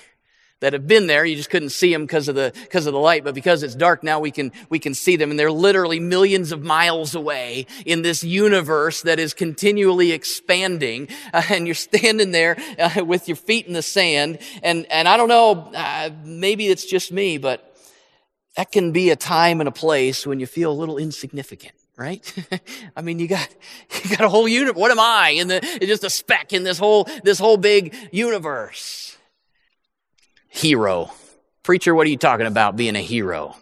that 0.61 0.75
have 0.75 0.87
been 0.87 1.07
there. 1.07 1.25
You 1.25 1.37
just 1.37 1.51
couldn't 1.51 1.71
see 1.71 1.93
them 1.93 2.03
because 2.03 2.29
of 2.29 2.35
the, 2.35 2.53
because 2.55 2.87
of 2.87 2.93
the 2.93 2.99
light. 2.99 3.25
But 3.25 3.35
because 3.35 3.63
it's 3.63 3.75
dark 3.75 4.03
now, 4.03 4.21
we 4.21 4.31
can, 4.31 4.53
we 4.69 4.79
can 4.79 4.95
see 4.95 5.17
them. 5.17 5.31
And 5.31 5.39
they're 5.39 5.51
literally 5.51 6.01
millions 6.01 6.53
of 6.53 6.63
miles 6.63 7.15
away 7.15 7.67
in 7.85 8.03
this 8.03 8.23
universe 8.23 9.03
that 9.03 9.19
is 9.19 9.35
continually 9.35 10.13
expanding. 10.13 11.09
Uh, 11.33 11.43
and 11.51 11.67
you're 11.67 11.75
standing 11.75 12.31
there 12.31 12.57
uh, 12.79 13.05
with 13.05 13.29
your 13.29 13.37
feet 13.37 13.67
in 13.67 13.73
the 13.73 13.83
sand. 13.83 14.39
And, 14.63 14.87
and 14.91 15.09
I 15.09 15.17
don't 15.17 15.29
know, 15.29 15.71
uh, 15.75 16.11
maybe 16.25 16.69
it's 16.69 16.85
just 16.85 17.11
me, 17.11 17.39
but 17.39 17.67
that 18.57 18.71
can 18.71 18.93
be 18.93 19.11
a 19.11 19.17
time 19.17 19.61
and 19.61 19.69
a 19.69 19.73
place 19.73 20.27
when 20.27 20.41
you 20.41 20.47
feel 20.47 20.71
a 20.71 20.75
little 20.75 20.99
insignificant 20.99 21.73
right? 21.97 22.35
I 22.97 23.03
mean, 23.03 23.19
you 23.19 23.29
got, 23.29 23.47
you 24.05 24.17
got 24.17 24.25
a 24.25 24.29
whole 24.31 24.49
universe. 24.49 24.81
What 24.81 24.91
am 24.91 24.99
I 24.99 25.35
in 25.37 25.49
the, 25.49 25.61
just 25.83 26.03
a 26.03 26.09
speck 26.09 26.55
in 26.55 26.65
this 26.65 26.79
whole, 26.79 27.07
this 27.25 27.39
whole 27.39 27.59
big 27.59 27.95
universe? 28.11 29.19
Hero. 30.51 31.11
Preacher, 31.63 31.95
what 31.95 32.07
are 32.07 32.11
you 32.11 32.19
talking 32.19 32.47
about 32.47 32.77
being 32.77 32.97
a 32.97 33.01
hero? 33.01 33.57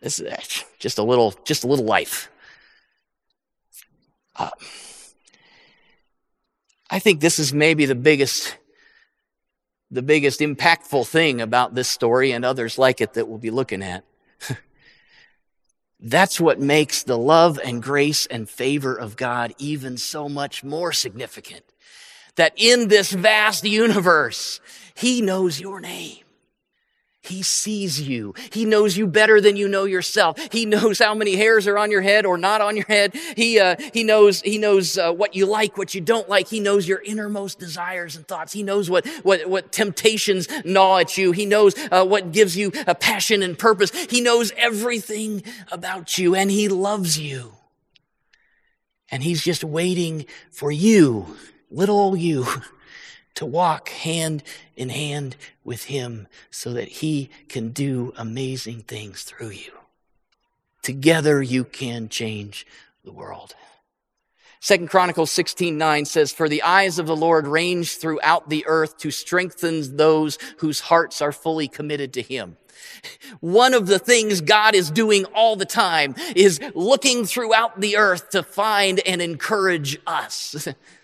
This 0.00 0.18
is 0.18 0.64
just 0.78 0.98
a 0.98 1.02
little, 1.02 1.32
just 1.44 1.62
a 1.62 1.66
little 1.68 1.84
life. 1.84 2.30
Uh, 4.34 4.50
I 6.90 6.98
think 6.98 7.20
this 7.20 7.38
is 7.38 7.52
maybe 7.52 7.84
the 7.84 7.94
biggest, 7.94 8.56
the 9.90 10.02
biggest 10.02 10.40
impactful 10.40 11.06
thing 11.06 11.40
about 11.40 11.74
this 11.74 11.88
story 11.88 12.32
and 12.32 12.44
others 12.44 12.78
like 12.78 13.00
it 13.00 13.12
that 13.12 13.28
we'll 13.28 13.38
be 13.38 13.50
looking 13.50 13.82
at. 13.82 14.04
That's 16.00 16.40
what 16.40 16.58
makes 16.58 17.02
the 17.02 17.18
love 17.18 17.60
and 17.62 17.82
grace 17.82 18.24
and 18.26 18.48
favor 18.48 18.94
of 18.94 19.16
God 19.16 19.54
even 19.58 19.98
so 19.98 20.28
much 20.28 20.64
more 20.64 20.92
significant. 20.92 21.64
That 22.40 22.54
in 22.56 22.88
this 22.88 23.12
vast 23.12 23.64
universe, 23.64 24.60
he 24.94 25.20
knows 25.20 25.60
your 25.60 25.78
name. 25.78 26.24
He 27.20 27.42
sees 27.42 28.00
you. 28.00 28.32
He 28.50 28.64
knows 28.64 28.96
you 28.96 29.06
better 29.06 29.42
than 29.42 29.56
you 29.56 29.68
know 29.68 29.84
yourself. 29.84 30.38
He 30.50 30.64
knows 30.64 30.98
how 30.98 31.14
many 31.14 31.36
hairs 31.36 31.66
are 31.66 31.76
on 31.76 31.90
your 31.90 32.00
head 32.00 32.24
or 32.24 32.38
not 32.38 32.62
on 32.62 32.76
your 32.76 32.86
head. 32.86 33.14
He, 33.36 33.60
uh, 33.60 33.76
he 33.92 34.04
knows, 34.04 34.40
he 34.40 34.56
knows 34.56 34.96
uh, 34.96 35.12
what 35.12 35.36
you 35.36 35.44
like, 35.44 35.76
what 35.76 35.94
you 35.94 36.00
don't 36.00 36.30
like. 36.30 36.48
He 36.48 36.60
knows 36.60 36.88
your 36.88 37.02
innermost 37.02 37.58
desires 37.58 38.16
and 38.16 38.26
thoughts. 38.26 38.54
He 38.54 38.62
knows 38.62 38.88
what, 38.88 39.06
what, 39.22 39.46
what 39.46 39.70
temptations 39.70 40.48
gnaw 40.64 40.96
at 40.96 41.18
you. 41.18 41.32
He 41.32 41.44
knows 41.44 41.74
uh, 41.92 42.06
what 42.06 42.32
gives 42.32 42.56
you 42.56 42.72
a 42.86 42.94
passion 42.94 43.42
and 43.42 43.58
purpose. 43.58 43.90
He 44.06 44.22
knows 44.22 44.50
everything 44.56 45.42
about 45.70 46.16
you 46.16 46.34
and 46.34 46.50
he 46.50 46.68
loves 46.68 47.18
you. 47.18 47.52
And 49.10 49.22
he's 49.22 49.44
just 49.44 49.62
waiting 49.62 50.24
for 50.50 50.72
you, 50.72 51.36
little 51.70 51.98
old 51.98 52.18
you, 52.18 52.46
to 53.34 53.46
walk 53.46 53.88
hand 53.88 54.42
in 54.76 54.88
hand 54.88 55.36
with 55.64 55.84
Him 55.84 56.28
so 56.50 56.72
that 56.72 56.88
He 56.88 57.30
can 57.48 57.70
do 57.70 58.12
amazing 58.16 58.82
things 58.82 59.22
through 59.22 59.50
you. 59.50 59.72
Together 60.82 61.42
you 61.42 61.64
can 61.64 62.08
change 62.08 62.66
the 63.04 63.12
world. 63.12 63.54
Second 64.62 64.90
Chronicles 64.90 65.30
16, 65.30 65.78
9 65.78 66.04
says, 66.04 66.32
For 66.32 66.46
the 66.46 66.62
eyes 66.62 66.98
of 66.98 67.06
the 67.06 67.16
Lord 67.16 67.46
range 67.46 67.96
throughout 67.96 68.50
the 68.50 68.66
earth 68.66 68.98
to 68.98 69.10
strengthen 69.10 69.96
those 69.96 70.38
whose 70.58 70.80
hearts 70.80 71.22
are 71.22 71.32
fully 71.32 71.66
committed 71.66 72.12
to 72.12 72.22
Him. 72.22 72.58
One 73.40 73.72
of 73.72 73.86
the 73.86 73.98
things 73.98 74.42
God 74.42 74.74
is 74.74 74.90
doing 74.90 75.24
all 75.34 75.56
the 75.56 75.64
time 75.64 76.14
is 76.36 76.60
looking 76.74 77.24
throughout 77.24 77.80
the 77.80 77.96
earth 77.96 78.30
to 78.30 78.42
find 78.42 79.00
and 79.00 79.22
encourage 79.22 79.98
us. 80.06 80.68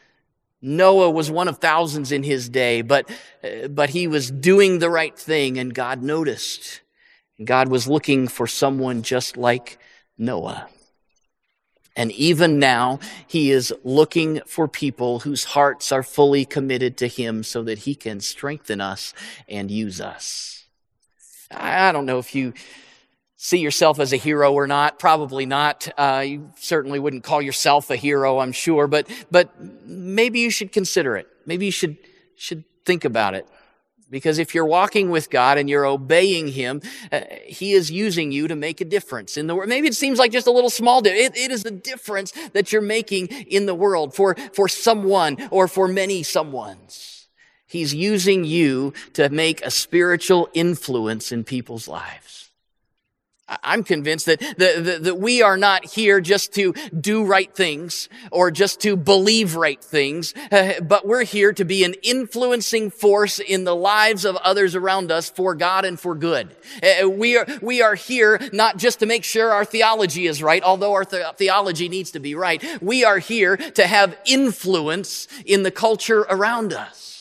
Noah 0.62 1.11
was 1.11 1.31
one 1.31 1.49
of 1.49 1.59
thousands 1.59 2.12
in 2.12 2.23
his 2.23 2.49
day, 2.49 2.83
but, 2.83 3.11
uh, 3.45 3.69
but 3.69 3.90
he 3.90 4.09
was 4.09 4.31
doing 4.31 4.79
the 4.79 4.90
right 4.90 5.16
thing 5.16 5.59
and 5.59 5.75
God 5.75 6.03
noticed. 6.03 6.81
God 7.45 7.69
was 7.69 7.87
looking 7.87 8.29
for 8.29 8.47
someone 8.47 9.03
just 9.03 9.37
like 9.37 9.79
Noah. 10.16 10.69
And 11.95 12.12
even 12.12 12.59
now, 12.59 12.99
he 13.27 13.51
is 13.51 13.73
looking 13.83 14.42
for 14.47 14.69
people 14.69 15.21
whose 15.21 15.45
hearts 15.45 15.92
are 15.92 16.03
fully 16.03 16.45
committed 16.45 16.99
to 16.99 17.09
him 17.09 17.42
so 17.42 17.62
that 17.62 17.81
he 17.81 17.95
can 17.95 18.21
strengthen 18.21 18.83
us 18.83 19.14
and 19.49 19.71
use 19.71 19.99
us. 20.01 20.66
I 21.51 21.92
don't 21.92 22.05
know 22.05 22.19
if 22.19 22.35
you 22.35 22.53
see 23.37 23.59
yourself 23.59 24.01
as 24.01 24.12
a 24.12 24.16
hero 24.16 24.53
or 24.53 24.66
not. 24.66 24.99
Probably 24.99 25.46
not. 25.46 25.88
Uh, 25.99 26.25
you 26.27 26.51
certainly 26.57 26.99
wouldn't 26.99 27.25
call 27.25 27.42
yourself 27.42 27.90
a 27.90 27.96
hero, 27.96 28.38
I'm 28.38 28.53
sure, 28.53 28.87
but, 28.87 29.09
but 29.31 29.51
maybe 29.87 30.40
you 30.40 30.51
should 30.51 30.72
consider 30.72 31.16
it. 31.16 31.29
Maybe 31.44 31.66
you 31.66 31.72
should, 31.72 31.96
should 32.37 32.64
think 32.85 33.05
about 33.05 33.35
it. 33.35 33.46
Because 34.09 34.38
if 34.38 34.55
you're 34.55 34.66
walking 34.66 35.11
with 35.11 35.31
God 35.31 35.59
and 35.59 35.68
you're 35.68 35.85
obeying 35.85 36.46
Him, 36.49 36.81
uh, 37.11 37.22
He 37.44 37.72
is 37.72 37.90
using 37.90 38.31
you 38.31 38.46
to 38.46 38.55
make 38.55 38.81
a 38.81 38.85
difference 38.85 39.37
in 39.37 39.49
the 39.49 39.55
world. 39.55 39.68
Maybe 39.68 39.88
it 39.88 39.96
seems 39.96 40.18
like 40.18 40.31
just 40.31 40.46
a 40.46 40.53
little 40.53 40.70
small 40.70 41.01
difference. 41.03 41.37
It, 41.37 41.46
it 41.46 41.51
is 41.51 41.64
the 41.64 41.72
difference 41.72 42.33
that 42.53 42.72
you're 42.72 42.83
making 42.83 43.27
in 43.27 43.66
the 43.66 43.75
world 43.75 44.14
for, 44.14 44.37
for 44.53 44.68
someone 44.68 45.49
or 45.51 45.66
for 45.66 45.88
many 45.88 46.22
someones. 46.22 47.27
He's 47.66 47.92
using 47.92 48.44
you 48.44 48.92
to 49.14 49.29
make 49.29 49.61
a 49.62 49.72
spiritual 49.72 50.49
influence 50.55 51.33
in 51.33 51.42
people's 51.42 51.88
lives. 51.88 52.45
I'm 53.48 53.85
convinced 53.85 54.26
that, 54.26 54.40
that, 54.59 55.04
that, 55.04 55.18
we 55.18 55.40
are 55.40 55.56
not 55.56 55.85
here 55.85 56.20
just 56.20 56.52
to 56.54 56.72
do 56.98 57.24
right 57.24 57.52
things 57.54 58.09
or 58.32 58.50
just 58.50 58.80
to 58.80 58.96
believe 58.96 59.54
right 59.54 59.82
things, 59.82 60.35
uh, 60.50 60.80
but 60.82 61.06
we're 61.06 61.22
here 61.22 61.52
to 61.52 61.64
be 61.64 61.85
an 61.85 61.94
influencing 62.02 62.90
force 62.90 63.38
in 63.38 63.62
the 63.62 63.74
lives 63.74 64.24
of 64.24 64.35
others 64.37 64.74
around 64.74 65.12
us 65.12 65.30
for 65.30 65.54
God 65.54 65.85
and 65.85 65.98
for 65.98 66.16
good. 66.16 66.56
Uh, 66.82 67.09
we 67.09 67.37
are, 67.37 67.46
we 67.62 67.82
are 67.82 67.94
here 67.94 68.40
not 68.52 68.78
just 68.78 68.98
to 68.98 69.06
make 69.06 69.22
sure 69.22 69.52
our 69.52 69.64
theology 69.64 70.26
is 70.26 70.42
right, 70.42 70.62
although 70.64 70.94
our 70.94 71.04
th- 71.04 71.37
theology 71.37 71.88
needs 71.88 72.11
to 72.12 72.18
be 72.18 72.35
right. 72.35 72.64
We 72.82 73.04
are 73.04 73.18
here 73.18 73.56
to 73.56 73.87
have 73.87 74.18
influence 74.26 75.28
in 75.44 75.62
the 75.62 75.70
culture 75.70 76.22
around 76.22 76.72
us. 76.72 77.15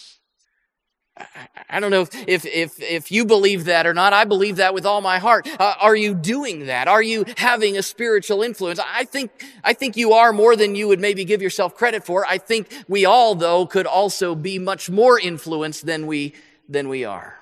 I 1.70 1.80
don't 1.80 1.92
know 1.92 2.02
if, 2.02 2.28
if, 2.28 2.46
if, 2.46 2.80
if, 2.82 3.12
you 3.12 3.26
believe 3.26 3.66
that 3.66 3.88
or 3.88 3.94
not. 3.94 4.14
I 4.14 4.26
believe 4.26 4.58
that 4.58 4.74
with 4.74 4.86
all 4.86 5.02
my 5.02 5.18
heart. 5.18 5.48
Uh, 5.60 5.74
are 5.80 5.96
you 5.96 6.14
doing 6.14 6.66
that? 6.68 6.88
Are 6.88 7.02
you 7.02 7.26
having 7.38 7.78
a 7.78 7.84
spiritual 7.84 8.44
influence? 8.44 8.80
I 8.80 9.06
think, 9.06 9.32
I 9.64 9.74
think 9.74 9.96
you 9.96 10.14
are 10.14 10.34
more 10.34 10.56
than 10.56 10.76
you 10.76 10.88
would 10.88 11.00
maybe 11.00 11.26
give 11.26 11.42
yourself 11.42 11.76
credit 11.76 12.06
for. 12.06 12.26
I 12.26 12.38
think 12.38 12.68
we 12.88 13.06
all, 13.06 13.36
though, 13.36 13.66
could 13.66 13.88
also 13.88 14.36
be 14.36 14.60
much 14.60 14.90
more 14.90 15.20
influenced 15.20 15.86
than 15.86 16.06
we, 16.06 16.34
than 16.68 16.90
we 16.90 17.06
are. 17.06 17.40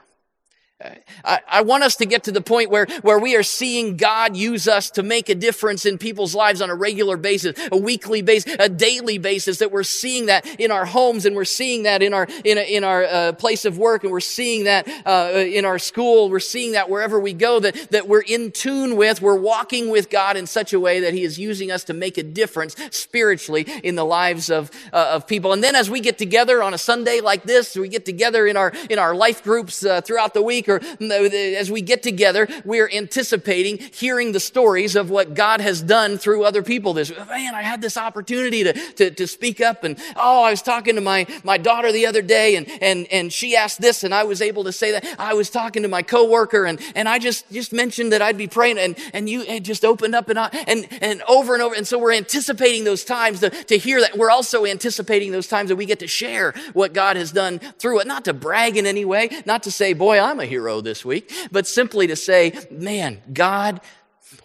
I, 1.24 1.40
I, 1.48 1.62
want 1.62 1.84
us 1.84 1.96
to 1.98 2.06
get 2.06 2.24
to 2.26 2.32
the 2.32 2.42
point 2.42 2.70
where, 2.70 2.86
where 3.02 3.20
we 3.20 3.36
are 3.36 3.44
seeing 3.44 3.96
God 3.96 4.36
use 4.36 4.68
us 4.68 4.90
to 4.92 5.04
make 5.04 5.30
a 5.30 5.36
difference 5.36 5.86
in 5.86 5.98
people's 5.98 6.36
lives 6.36 6.62
on 6.62 6.70
a 6.70 6.76
regular 6.76 7.16
basis, 7.16 7.58
a 7.72 7.78
weekly 7.78 8.22
basis, 8.22 8.56
a 8.60 8.68
daily 8.68 9.18
basis, 9.18 9.60
that 9.60 9.72
we're 9.72 9.84
seeing 9.84 10.26
that 10.26 10.46
in 10.60 10.72
our 10.72 10.86
homes 10.86 11.26
and 11.26 11.36
we're 11.36 11.46
seeing 11.46 11.84
that 11.84 12.02
in 12.02 12.14
our, 12.14 12.28
in, 12.44 12.58
a, 12.58 12.62
in 12.62 12.84
our 12.84 13.04
uh, 13.04 13.32
place 13.34 13.66
of 13.66 13.78
work 13.78 14.04
and 14.04 14.12
we're 14.12 14.20
seeing 14.20 14.66
that 14.66 14.88
uh, 15.06 15.32
in 15.36 15.66
our 15.66 15.80
school. 15.80 16.30
We're 16.30 16.40
seeing 16.40 16.74
that 16.74 16.90
wherever 16.90 17.20
we 17.20 17.34
go, 17.34 17.60
that, 17.60 17.76
that 17.92 18.08
we're 18.08 18.22
in 18.22 18.52
tune 18.52 18.98
with, 18.98 19.22
we're 19.22 19.40
walking 19.40 19.90
with 19.90 20.10
God 20.10 20.36
in 20.36 20.48
such 20.48 20.74
a 20.74 20.80
way 20.80 21.00
that 21.02 21.14
He 21.14 21.24
is 21.24 21.40
using 21.40 21.72
us 21.72 21.84
to 21.86 21.94
make 21.94 22.18
a 22.18 22.24
difference 22.24 22.76
spiritually 22.92 23.66
in 23.84 23.96
the 23.96 24.06
lives 24.06 24.50
of, 24.50 24.70
uh, 24.92 25.12
of 25.14 25.28
people. 25.28 25.54
And 25.54 25.64
then 25.64 25.76
as 25.76 25.90
we 25.90 26.02
get 26.02 26.18
together 26.18 26.62
on 26.62 26.74
a 26.74 26.78
Sunday 26.78 27.22
like 27.22 27.44
this, 27.44 27.76
we 27.76 27.88
get 27.88 28.06
together 28.06 28.46
in 28.48 28.58
our, 28.58 28.74
in 28.90 29.00
our 29.00 29.16
life 29.16 29.44
groups 29.44 29.86
uh, 29.86 30.02
throughout 30.02 30.34
the 30.34 30.42
week 30.42 30.68
or 30.74 30.82
uh, 31.02 31.30
as 31.60 31.72
we 31.72 31.82
get 31.82 32.04
together, 32.04 32.48
we're 32.66 32.90
anticipating 32.90 33.78
hearing 33.78 34.32
the 34.32 34.40
stories 34.40 34.96
of 34.96 35.10
what 35.10 35.34
God 35.34 35.62
has 35.62 35.82
done 35.82 36.18
through 36.18 36.44
other 36.44 36.64
people. 36.64 36.94
This, 36.94 37.12
man, 37.12 37.56
I 37.56 37.62
had 37.62 37.82
this 37.82 37.98
opportunity 37.98 38.64
to, 38.64 38.74
to, 38.74 39.12
to 39.12 39.28
speak 39.28 39.62
up 39.62 39.84
and, 39.84 39.98
oh, 40.16 40.44
I 40.44 40.52
was 40.52 40.62
talking 40.62 40.96
to 40.96 41.02
my, 41.02 41.28
my 41.44 41.58
daughter 41.58 41.92
the 41.92 42.06
other 42.06 42.22
day 42.22 42.56
and, 42.56 42.68
and, 42.82 43.08
and 43.12 43.32
she 43.32 43.56
asked 43.56 43.82
this 43.82 44.04
and 44.04 44.14
I 44.14 44.24
was 44.24 44.42
able 44.42 44.64
to 44.66 44.72
say 44.72 44.92
that. 44.92 45.06
I 45.20 45.34
was 45.34 45.50
talking 45.50 45.84
to 45.84 45.90
my 45.90 46.02
coworker 46.02 46.66
and, 46.66 46.80
and 46.96 47.08
I 47.08 47.20
just, 47.20 47.52
just 47.52 47.74
mentioned 47.74 48.12
that 48.12 48.22
I'd 48.22 48.38
be 48.38 48.48
praying 48.48 48.78
and, 48.78 48.96
and 49.14 49.30
you 49.30 49.60
just 49.60 49.86
opened 49.86 50.16
up 50.16 50.30
and, 50.30 50.40
and, 50.68 50.88
and 51.02 51.22
over 51.28 51.54
and 51.54 51.64
over. 51.64 51.76
And 51.76 51.88
so 51.88 51.98
we're 51.98 52.14
anticipating 52.14 52.84
those 52.84 53.04
times 53.04 53.40
to, 53.42 53.50
to 53.50 53.78
hear 53.78 54.00
that. 54.02 54.18
We're 54.18 54.32
also 54.32 54.66
anticipating 54.66 55.32
those 55.32 55.48
times 55.48 55.70
that 55.70 55.76
we 55.76 55.86
get 55.86 56.00
to 56.00 56.08
share 56.08 56.54
what 56.74 56.94
God 56.94 57.16
has 57.18 57.32
done 57.32 57.60
through 57.60 58.00
it, 58.00 58.08
not 58.08 58.26
to 58.26 58.34
brag 58.34 58.78
in 58.78 58.86
any 58.86 59.06
way, 59.06 59.30
not 59.46 59.64
to 59.64 59.72
say, 59.72 59.94
boy, 59.94 60.20
I'm 60.20 60.40
a 60.40 60.46
hero 60.46 60.63
this 60.82 61.04
week, 61.06 61.32
but 61.52 61.68
simply 61.68 62.08
to 62.08 62.16
say, 62.16 62.54
man, 62.72 63.22
God, 63.34 63.82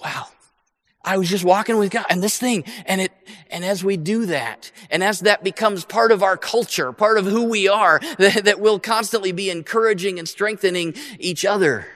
wow, 0.03 0.27
I 1.05 1.17
was 1.17 1.29
just 1.31 1.45
walking 1.45 1.79
with 1.79 1.91
God 1.91 2.05
and 2.11 2.23
this 2.23 2.39
thing. 2.39 2.65
And 2.85 3.01
it, 3.01 3.13
and 3.51 3.65
as 3.65 3.83
we 3.83 3.97
do 3.97 4.27
that, 4.27 4.71
and 4.91 5.03
as 5.03 5.21
that 5.21 5.43
becomes 5.43 5.85
part 5.85 6.13
of 6.13 6.23
our 6.23 6.37
culture, 6.37 6.93
part 6.93 7.19
of 7.19 7.25
who 7.25 7.45
we 7.45 7.69
are, 7.69 7.99
that, 8.19 8.45
that 8.45 8.61
we'll 8.61 8.79
constantly 8.79 9.33
be 9.33 9.51
encouraging 9.51 10.19
and 10.19 10.29
strengthening 10.29 10.95
each 11.19 11.45
other 11.45 11.87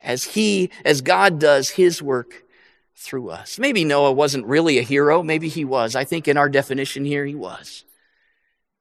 as 0.00 0.24
he, 0.24 0.70
as 0.84 1.00
God 1.00 1.38
does 1.38 1.70
his 1.70 2.02
work 2.02 2.44
through 2.94 3.30
us. 3.30 3.58
Maybe 3.58 3.84
Noah 3.84 4.12
wasn't 4.12 4.46
really 4.46 4.78
a 4.78 4.82
hero. 4.82 5.22
Maybe 5.22 5.48
he 5.48 5.64
was. 5.64 5.96
I 5.96 6.04
think 6.04 6.28
in 6.28 6.36
our 6.36 6.48
definition 6.48 7.04
here, 7.04 7.24
he 7.24 7.34
was. 7.34 7.84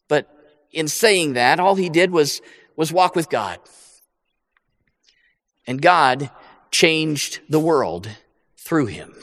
But 0.08 0.30
in 0.72 0.88
saying 0.88 1.34
that, 1.34 1.60
all 1.60 1.76
he 1.76 1.90
did 1.90 2.12
was, 2.12 2.42
was 2.80 2.94
walk 2.94 3.14
with 3.14 3.30
God. 3.30 3.60
And 5.68 5.82
God 5.82 6.32
changed 6.72 7.42
the 7.50 7.60
world 7.60 8.10
through 8.56 8.86
him. 8.86 9.14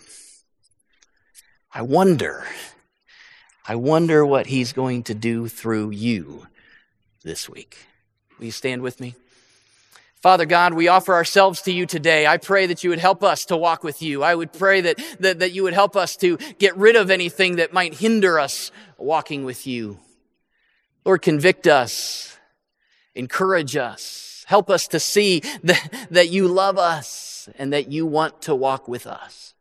I 1.73 1.81
wonder, 1.81 2.45
I 3.66 3.77
wonder 3.77 4.27
what 4.27 4.49
he's 4.49 4.75
going 4.75 5.05
to 5.05 5.14
do 5.14 5.49
through 5.49 5.88
you 5.88 6.47
this 7.25 7.49
week. 7.49 7.79
Will 8.38 8.45
you 8.45 8.53
stand 8.53 8.83
with 8.83 9.01
me? 9.01 9.14
Father 10.21 10.45
God, 10.45 10.75
we 10.75 10.88
offer 10.88 11.14
ourselves 11.14 11.62
to 11.62 11.73
you 11.73 11.87
today. 11.87 12.27
I 12.27 12.37
pray 12.37 12.66
that 12.66 12.85
you 12.85 12.90
would 12.90 12.99
help 12.99 13.25
us 13.25 13.47
to 13.47 13.57
walk 13.57 13.83
with 13.83 14.03
you. 14.03 14.23
I 14.23 14.35
would 14.35 14.53
pray 14.53 14.83
that, 14.83 15.01
that, 15.21 15.38
that 15.38 15.53
you 15.53 15.62
would 15.62 15.73
help 15.73 15.97
us 15.97 16.14
to 16.19 16.37
get 16.59 16.77
rid 16.77 16.95
of 16.95 17.11
anything 17.11 17.57
that 17.57 17.73
might 17.73 17.95
hinder 17.95 18.38
us 18.38 18.71
walking 18.99 19.47
with 19.47 19.66
you. 19.66 19.99
Lord, 21.07 21.23
convict 21.23 21.66
us, 21.66 22.36
encourage 23.16 23.76
us, 23.76 24.26
Help 24.46 24.70
us 24.70 24.87
to 24.88 25.00
see 25.00 25.40
that, 25.64 26.07
that 26.11 26.31
you 26.31 26.48
love 26.48 26.79
us 26.79 27.48
and 27.59 27.72
that 27.72 27.90
you 27.90 28.07
want 28.07 28.42
to 28.42 28.55
walk 28.55 28.88
with 28.88 29.07
us. 29.07 29.55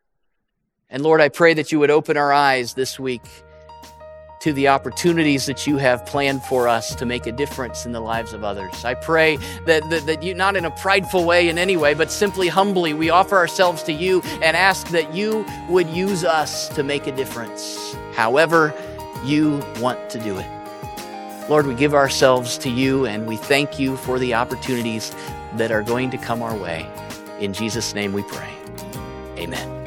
And 0.89 1.03
Lord, 1.03 1.19
I 1.19 1.29
pray 1.29 1.55
that 1.55 1.71
you 1.71 1.79
would 1.79 1.91
open 1.91 2.15
our 2.15 2.31
eyes 2.31 2.75
this 2.75 2.99
week 2.99 3.23
to 4.41 4.53
the 4.53 4.67
opportunities 4.67 5.47
that 5.47 5.65
you 5.65 5.77
have 5.77 6.05
planned 6.05 6.43
for 6.43 6.67
us 6.67 6.93
to 6.93 7.05
make 7.05 7.25
a 7.25 7.31
difference 7.31 7.87
in 7.87 7.93
the 7.93 7.99
lives 7.99 8.31
of 8.31 8.43
others. 8.43 8.85
I 8.85 8.93
pray 8.93 9.37
that, 9.65 9.89
that, 9.89 10.05
that, 10.05 10.21
you, 10.21 10.35
not 10.35 10.55
in 10.55 10.65
a 10.65 10.71
prideful 10.71 11.25
way 11.25 11.49
in 11.49 11.57
any 11.57 11.75
way, 11.75 11.95
but 11.95 12.11
simply 12.11 12.47
humbly, 12.47 12.93
we 12.93 13.09
offer 13.09 13.37
ourselves 13.37 13.81
to 13.83 13.91
you 13.91 14.21
and 14.43 14.55
ask 14.55 14.89
that 14.89 15.15
you 15.15 15.43
would 15.67 15.87
use 15.87 16.23
us 16.23 16.69
to 16.69 16.83
make 16.83 17.07
a 17.07 17.11
difference, 17.11 17.95
however 18.13 18.71
you 19.23 19.63
want 19.79 20.11
to 20.11 20.19
do 20.19 20.37
it. 20.37 20.64
Lord, 21.47 21.67
we 21.67 21.75
give 21.75 21.93
ourselves 21.93 22.57
to 22.59 22.69
you 22.69 23.05
and 23.05 23.27
we 23.27 23.37
thank 23.37 23.77
you 23.77 23.97
for 23.97 24.17
the 24.17 24.33
opportunities 24.33 25.15
that 25.53 25.71
are 25.71 25.83
going 25.83 26.09
to 26.11 26.17
come 26.17 26.41
our 26.41 26.57
way. 26.57 26.89
In 27.39 27.53
Jesus' 27.53 27.93
name 27.93 28.13
we 28.13 28.23
pray. 28.23 28.51
Amen. 29.37 29.84